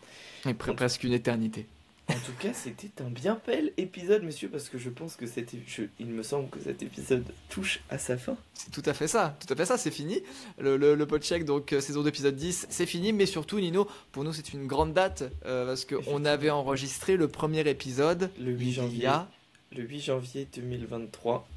[0.47, 1.67] Et presque une éternité.
[2.11, 5.55] En tout cas, c'était un bien bel épisode, messieurs, parce que je pense que cet
[5.67, 8.37] je- il me semble que cet épisode touche à sa fin.
[8.53, 9.37] C'est tout à fait ça.
[9.47, 10.21] Tout à fait ça, c'est fini.
[10.59, 13.15] Le, le, le Podcheck, donc euh, saison d'épisode 10, c'est fini.
[13.15, 17.27] Mais surtout, Nino, pour nous, c'est une grande date euh, parce qu'on avait enregistré le
[17.29, 19.03] premier épisode Le 8 il janvier.
[19.05, 19.27] y a
[19.75, 21.49] Le 8 janvier 2023.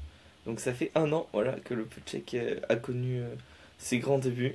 [0.46, 3.28] Donc ça fait un an, voilà, que le Podcheck euh, a connu euh,
[3.76, 4.54] ses grands débuts.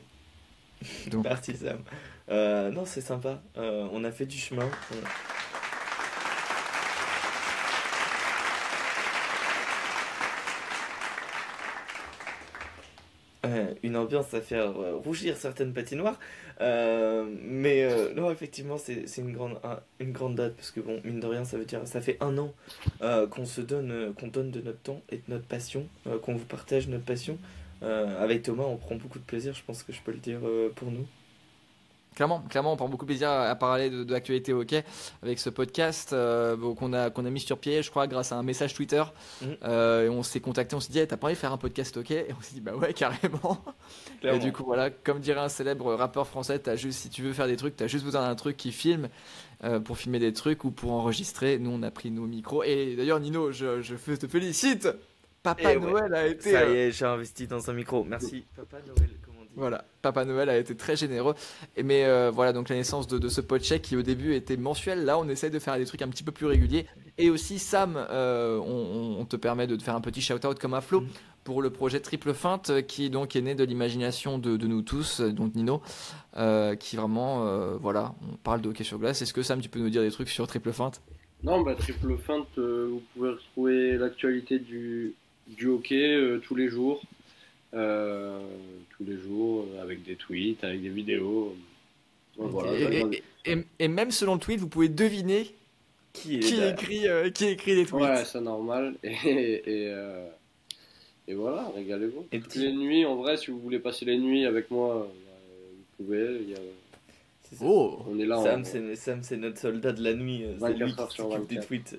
[1.07, 1.77] Donc, Sam.
[2.29, 3.41] Euh, non, c'est sympa.
[3.55, 4.67] On a fait du chemin.
[4.91, 4.95] On-
[13.45, 16.17] Euh, une ambiance à faire euh, rougir certaines patinoires.
[16.61, 17.85] Euh, mais
[18.15, 21.43] non, effectivement, c'est une grande, un- une grande date parce que, bon, mine de rien,
[21.43, 22.53] ça veut dire ça fait un an
[23.29, 25.87] qu'on se donne, qu'on donne de notre temps et de notre passion,
[26.21, 27.37] qu'on vous partage notre passion.
[27.81, 30.39] Avec Thomas, on prend beaucoup de plaisir, je pense que je peux le dire
[30.75, 31.05] pour nous.
[32.15, 34.83] Clairement, clairement, on prend beaucoup de plaisir à, parler de, de l'actualité hockey
[35.21, 38.35] avec ce podcast euh, qu'on a, qu'on a mis sur pied, je crois, grâce à
[38.35, 39.03] un message Twitter.
[39.41, 39.57] Mhm.
[39.63, 41.95] Euh, et on s'est contacté, on s'est dit, t'as pas envie de faire un podcast
[41.97, 43.63] hockey Et on s'est dit, bah ouais, carrément.
[44.23, 47.33] Et du coup, voilà, comme dirait un célèbre rappeur français, as juste, si tu veux
[47.33, 49.09] faire des trucs, t'as juste besoin d'un truc qui filme
[49.63, 51.57] euh, pour filmer des trucs ou pour enregistrer.
[51.57, 52.63] Nous, on a pris nos micros.
[52.63, 53.81] Et d'ailleurs, Nino, je,
[54.15, 54.87] te félicite.
[55.41, 55.91] Papa Eh ouais.
[55.91, 56.51] Noël a été.
[56.51, 58.03] ça y est, j'ai investi dans un micro.
[58.05, 58.45] Merci.
[58.55, 59.09] Papa Noël.
[59.55, 61.35] Voilà, Papa Noël a été très généreux.
[61.77, 64.57] Et mais euh, voilà, donc la naissance de, de ce podcheck qui au début était
[64.57, 66.87] mensuel, là on essaie de faire des trucs un petit peu plus réguliers.
[67.19, 70.81] Et aussi Sam, euh, on, te permet de te faire un petit shout-out comme un
[70.81, 71.07] flow Mhm.
[71.43, 74.81] pour le projet Triple Feinte euh, qui donc est né de l'imagination de, de nous
[74.81, 75.81] tous, donc Nino,
[76.37, 77.45] euh, qui vraiment,
[77.77, 79.21] voilà, on parle de hockey sur glace.
[79.21, 81.01] Est-ce que Sam, tu peux nous dire des trucs sur Triple Feinte?
[81.43, 85.13] Non, bah, triple feinte, vous pouvez retrouver l'actualité du,
[85.47, 87.01] du hockey tous les jours.
[87.73, 88.39] Euh,
[88.97, 91.55] tous les jours, euh, avec des tweets, avec des vidéos.
[92.37, 95.47] Donc, voilà, et, j'arrive et- et- et même selon le tweet, vous pouvez deviner
[96.13, 98.01] Qui est qui derrière écrit, euh, qui écrit les tweets.
[98.03, 98.95] Ouais, c'est normal.
[99.03, 99.09] Et,
[99.65, 100.27] et, euh,
[101.27, 102.27] et voilà, régalez-vous.
[102.31, 105.07] Et Toutes les nuits, en vrai, si vous voulez passer les nuits avec moi,
[105.97, 106.39] vous pouvez.
[106.41, 106.57] il y a-.
[107.61, 108.41] Oh on est là.
[108.43, 110.43] Sam, en- c'est notre soldat de la nuit.
[110.59, 111.67] C'est 24 lui qui s'occupe des 24.
[111.67, 111.95] tweets.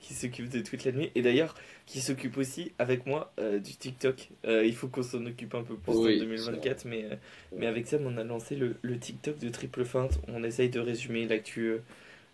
[0.00, 1.10] Qui s'occupe des tweets la nuit.
[1.14, 1.54] Et d'ailleurs,
[1.86, 4.28] qui s'occupe aussi avec moi euh, du TikTok.
[4.46, 6.84] Euh, il faut qu'on s'en occupe un peu plus Oui, en 2024.
[6.84, 7.16] Mais, euh,
[7.56, 10.20] mais avec Sam, on a lancé le, le TikTok de Triple Feinte.
[10.28, 11.76] On essaye de résumer l'actu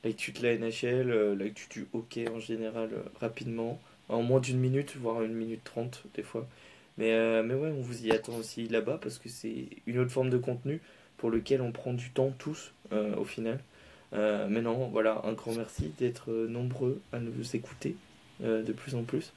[0.05, 2.91] l'actu de la NHL, l'actu du hockey en général,
[3.21, 3.81] rapidement.
[4.09, 6.47] En moins d'une minute, voire une minute trente des fois.
[6.97, 10.31] Mais, mais ouais, on vous y attend aussi là-bas parce que c'est une autre forme
[10.31, 10.81] de contenu
[11.17, 13.59] pour lequel on prend du temps tous au final.
[14.13, 17.97] Mais non, voilà, un grand merci d'être nombreux à nous écouter
[18.41, 19.33] de plus en plus.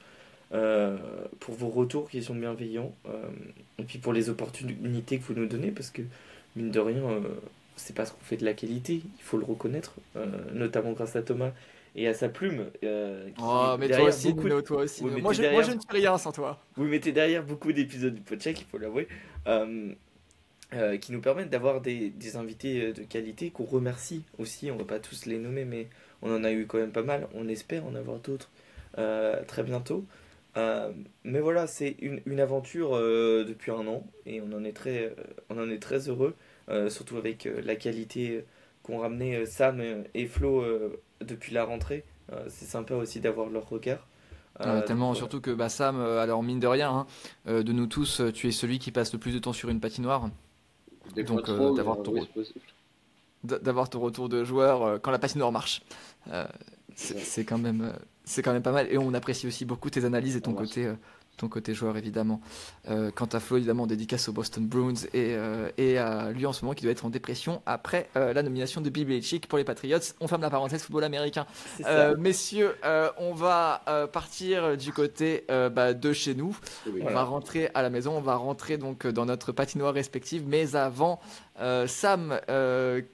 [0.54, 0.96] euh,
[1.40, 3.24] pour vos retours qui sont bienveillants euh,
[3.78, 6.02] et puis pour les opportunités que vous nous donnez parce que
[6.56, 7.20] mine de rien euh,
[7.76, 11.22] c'est parce qu'on fait de la qualité il faut le reconnaître euh, notamment grâce à
[11.22, 11.52] Thomas
[11.94, 15.04] et à sa plume euh, qui Oh, mais toi aussi, beaucoup toi aussi.
[15.04, 15.62] Oui, moi, je, moi, derrière.
[15.62, 16.58] je ne suis rien sans toi.
[16.76, 19.08] vous mettez derrière beaucoup d'épisodes du Podcheck, il faut l'avouer,
[19.46, 19.92] euh,
[20.74, 24.70] euh, qui nous permettent d'avoir des, des invités euh, de qualité qu'on remercie aussi.
[24.70, 25.88] On va pas tous les nommer, mais
[26.22, 27.28] on en a eu quand même pas mal.
[27.34, 28.61] On espère en avoir d'autres euh,
[29.46, 30.06] très bientôt.
[30.56, 30.92] Euh,
[31.24, 35.06] mais voilà, c'est une, une aventure euh, depuis un an et on en est très,
[35.06, 35.14] euh,
[35.48, 36.36] on en est très heureux,
[36.68, 38.44] euh, surtout avec euh, la qualité
[38.82, 42.04] qu'ont ramené euh, Sam euh, et Flo euh, depuis la rentrée.
[42.32, 44.06] Euh, c'est sympa aussi d'avoir leur regard.
[44.60, 47.06] Euh, Euh, tellement, donc, surtout que bah, Sam, euh, alors mine de rien, hein,
[47.48, 49.70] euh, de nous tous, euh, tu es celui qui passe le plus de temps sur
[49.70, 50.30] une patinoire.
[51.14, 52.28] Des Donc, euh, d'avoir euh, ton oui,
[53.90, 55.82] ton retour de joueur euh, quand la patinoire marche.
[56.28, 56.46] Euh,
[56.94, 57.20] c'est Ouais.
[57.24, 57.92] c'est quand même euh,
[58.24, 60.68] c'est quand même pas mal et on apprécie aussi beaucoup tes analyses et ton merci.
[60.74, 60.94] côté euh,
[61.38, 62.42] ton côté joueur évidemment.
[62.90, 66.52] Euh, quant à Flo évidemment dédicace aux Boston Bruins et, euh, et à lui en
[66.52, 69.64] ce moment qui doit être en dépression après la nomination de Bill Belichick pour les
[69.64, 69.98] Patriots.
[70.20, 71.46] On ferme la parenthèse football américain.
[72.18, 72.76] messieurs,
[73.18, 76.56] on va partir du côté bah, de chez nous.
[76.86, 76.92] Oui.
[76.98, 77.16] On Voilà.
[77.16, 80.44] va rentrer à la maison, on va rentrer donc dans notre patinoire respective.
[80.46, 81.18] Mais avant,
[81.86, 82.38] Sam,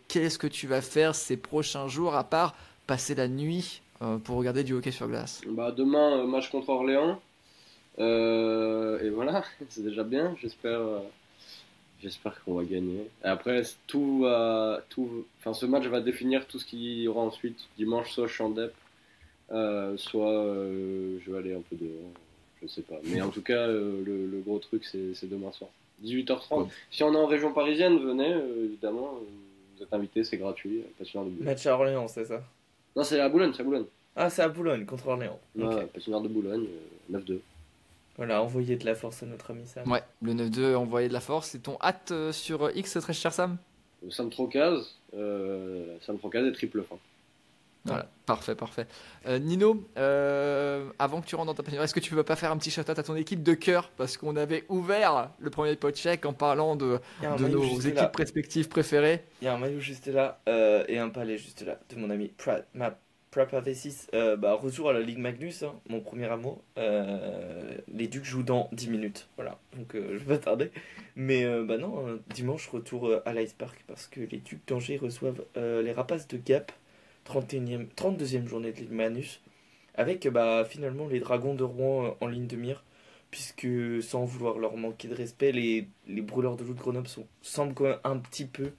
[0.09, 2.55] qu'est-ce que tu vas faire ces prochains jours à part
[2.89, 3.81] passer la nuit
[4.24, 7.20] pour regarder du hockey sur glace Bah, demain, euh, match contre Orléans.
[7.99, 10.36] Euh, et voilà, c'est déjà bien.
[10.40, 10.99] J'espère euh,
[12.01, 13.09] j'espère qu'on va gagner.
[13.24, 17.22] Et après, tout, va- tout, enfin, ce match va définir tout ce qu'il y aura
[17.22, 17.59] ensuite.
[17.76, 18.72] Dimanche, soit je suis en dep,
[19.51, 22.11] euh, soit euh, je vais aller un peu dehors.
[22.62, 22.96] Je sais pas.
[23.05, 25.70] Mais en tout cas, euh, le, le gros truc, c'est c'est demain soir.
[26.05, 26.62] 18h30.
[26.62, 26.66] Ouais.
[26.90, 29.14] Si on est en région parisienne, venez, euh, évidemment.
[29.20, 29.24] euh,
[29.76, 30.82] Vous êtes invités, c'est gratuit.
[31.01, 31.34] De Boulogne.
[31.40, 32.42] Match à Orléans, c'est ça?
[32.99, 33.84] Non, c'est à Boulogne, c'est à Boulogne.
[34.16, 35.38] Ah, c'est à Boulogne contre Orléans.
[35.57, 35.72] Ok.
[35.72, 36.66] Ouais, patinoire de Boulogne,
[37.12, 37.38] euh, 9-2.
[38.16, 39.88] Voilà, envoyez de la force à notre ami Sam.
[39.88, 41.51] Ouais, le 9-2 envoyé de la force.
[41.51, 43.57] C'est ton hâte euh, sur X, très cher Sam?
[44.11, 46.96] Sam Trocaz, euh, Sam Trocaz et triple fin.
[47.89, 48.86] Voilà, parfait, parfait.
[49.26, 52.36] Euh, Nino, euh, avant que tu rentres dans ta patinoire, est-ce que tu veux pas
[52.36, 53.91] faire un petit shout-out à ton équipe de cœur?
[53.97, 58.12] Parce qu'on avait ouvert le premier pot check en parlant de, nos équipes là.
[58.16, 59.24] respectives préférées.
[59.43, 62.11] Il y a un maillot juste là euh, et un palais juste là de mon
[62.11, 62.95] ami Pra ma
[63.30, 64.09] Prapa V6.
[64.14, 66.62] Euh, bah, retour à la Ligue Magnus, hein, mon premier amour.
[66.78, 69.28] Euh, les Ducs jouent dans 10 minutes.
[69.36, 70.70] Voilà, donc euh, je vais pas tarder.
[71.14, 75.45] Mais euh, bah non, dimanche, retour à l'Ice Park parce que les Ducs d'Angers reçoivent
[75.57, 76.72] euh, les Rapaces de Gap,
[77.29, 79.26] 31e, 32e journée de Ligue.
[79.95, 82.85] Avec bah, finalement les Dragons de Rouen euh, en ligne de mire.
[83.31, 83.68] Puisque
[84.03, 87.74] sans vouloir leur manquer de respect, les, les brûleurs de loup de Grenoble sont, semblent
[87.74, 88.72] quand même un petit peu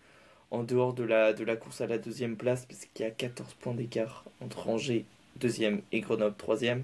[0.49, 3.11] en dehors de la, de la course à la deuxième place, parce qu'il y a
[3.11, 6.83] 14 points d'écart entre Angers, deuxième, et Grenoble, troisième.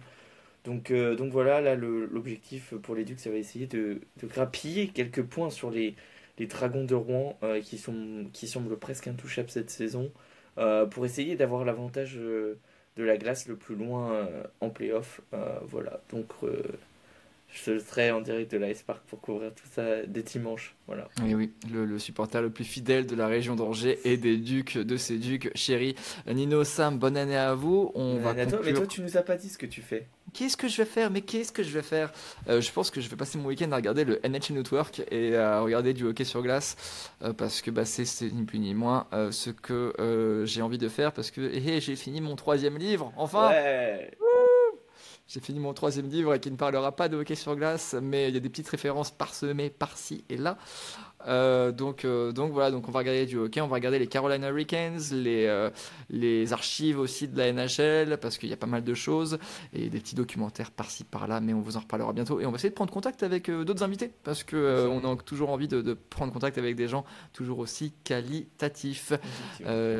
[0.66, 4.88] Donc, euh, donc voilà, là, l'objectif pour les Ducs, ça va essayer de, de grappiller
[4.90, 5.96] quelques points sur les,
[6.38, 10.12] les Dragons de Rouen, euh, qui, sont, qui semblent presque intouchables cette saison,
[10.56, 12.58] pour essayer d'avoir l'avantage euh,
[12.98, 15.22] de la glace le plus loin euh, en playoff.
[15.34, 16.62] Euh, voilà, donc euh,
[17.56, 20.76] je serai en direct de l'Ice Park pour couvrir tout ça dès dimanche.
[20.88, 21.08] Voilà.
[21.24, 24.78] Oui, oui, le, le supporter le plus fidèle de la région d'Angers et des ducs,
[24.78, 25.96] de ces ducs chéris.
[26.28, 27.92] Euh, Nino, Sam, bonne année à vous.
[27.96, 28.76] On va mais, attends, mais conclure.
[28.80, 30.06] toi, tu nous as pas dit ce que tu fais.
[30.34, 31.10] Qu'est-ce que je vais faire?
[31.12, 32.12] Mais qu'est-ce que je vais faire?
[32.50, 35.36] Euh, Je pense que je vais passer mon week-end à regarder le NHL Network et
[35.36, 39.08] à regarder du hockey sur glace euh, parce que bah, c'est ni plus ni moins
[39.14, 42.78] euh, ce que j'ai envie de faire parce que hé, hé, j'ai fini mon troisième
[42.78, 43.14] livre.
[43.18, 44.12] Enfin, ouais.
[45.28, 48.36] J'ai fini mon troisième livre qui ne parlera pas de hockey sur glace, mais il
[48.36, 50.58] y a des petites références parsemées par-ci et là.
[51.28, 54.08] Euh, donc, euh, donc voilà, donc on va regarder du hockey, on va regarder les
[54.08, 55.70] Carolina Hurricanes, les, euh,
[56.10, 59.40] les archives aussi de la NHL, parce qu'il y a pas mal de choses,
[59.74, 62.40] et des petits documentaires par-ci par-là, mais on vous en reparlera bientôt.
[62.40, 65.16] Et on va essayer de prendre contact avec d'autres invités, parce que euh, on a
[65.18, 69.14] toujours envie de, de prendre contact avec des gens toujours aussi qualitatifs.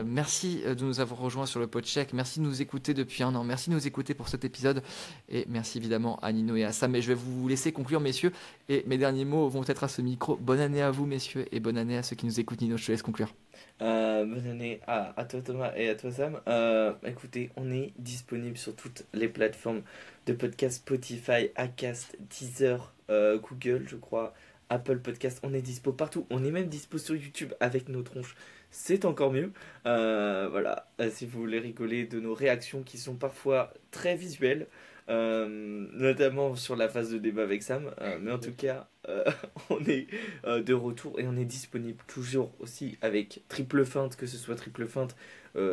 [0.06, 2.14] Merci de nous avoir rejoints sur le podcheck.
[2.14, 3.44] Merci de nous écouter depuis un an.
[3.44, 4.84] Merci de nous écouter pour cet épisode.
[5.30, 6.92] Et merci évidemment à Nino et à Sam.
[6.92, 8.32] Mais je vais vous laisser conclure, messieurs.
[8.70, 10.36] Et mes derniers mots vont être à ce micro.
[10.36, 11.15] Bonne année à vous, messieurs.
[11.52, 12.62] Et bonne année à ceux qui nous écoutent.
[12.62, 13.34] Nino, je te laisse conclure.
[13.82, 16.42] Euh, bonne année à, toi Thomas et à toi Sam.
[16.48, 19.82] Euh, écoutez, on est disponible sur toutes les plateformes
[20.26, 24.34] de podcast Spotify, Acast, Deezer, euh, Google, je crois,
[24.70, 25.40] Apple Podcast.
[25.44, 26.26] On est dispo partout.
[26.30, 28.36] On est même dispo sur YouTube avec nos tronches.
[28.72, 29.54] C'est encore mieux.
[29.86, 34.68] Voilà, si vous voulez rigoler de nos réactions qui sont parfois très visuelles.
[35.10, 35.48] Euh,
[35.94, 39.24] notamment sur la phase de débat avec Sam, Euh, mais en tout cas, euh,
[39.70, 40.08] on est
[40.46, 44.88] de retour et on est disponible toujours aussi avec Triple Feinte, que ce soit Triple
[44.88, 45.16] Feinte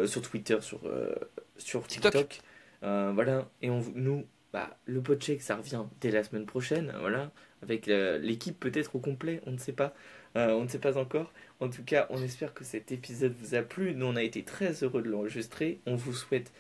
[0.07, 0.81] sur Twitter, sur,
[1.57, 2.13] sur TikTok.
[2.13, 2.41] TikTok.
[2.83, 7.89] Voilà, et on, nous, bah, le podcheck ça revient dès la semaine prochaine, voilà, avec
[7.89, 9.95] euh, l'équipe peut-être au complet, on ne sait pas,
[10.37, 11.31] Euh, on ne sait pas encore.
[11.61, 13.95] En tout cas, on espère que cet épisode vous a plu.
[13.95, 15.81] Nous, on a été très heureux de l'enregistrer.
[15.87, 16.53] On vous souhaite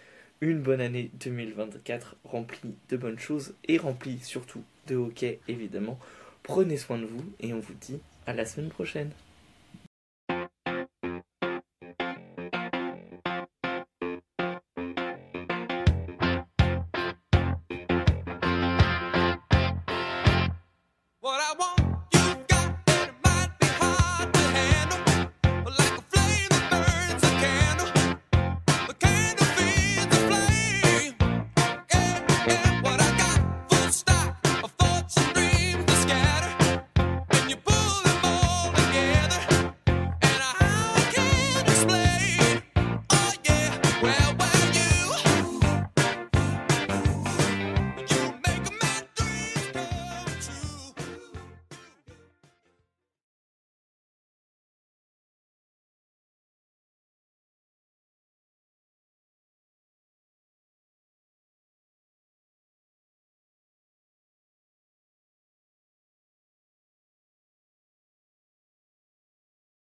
[0.42, 6.00] une bonne année 2024 remplie de bonnes choses et remplie surtout de hockey, évidemment.
[6.42, 9.12] Prenez soin de vous et on vous dit à la semaine prochaine.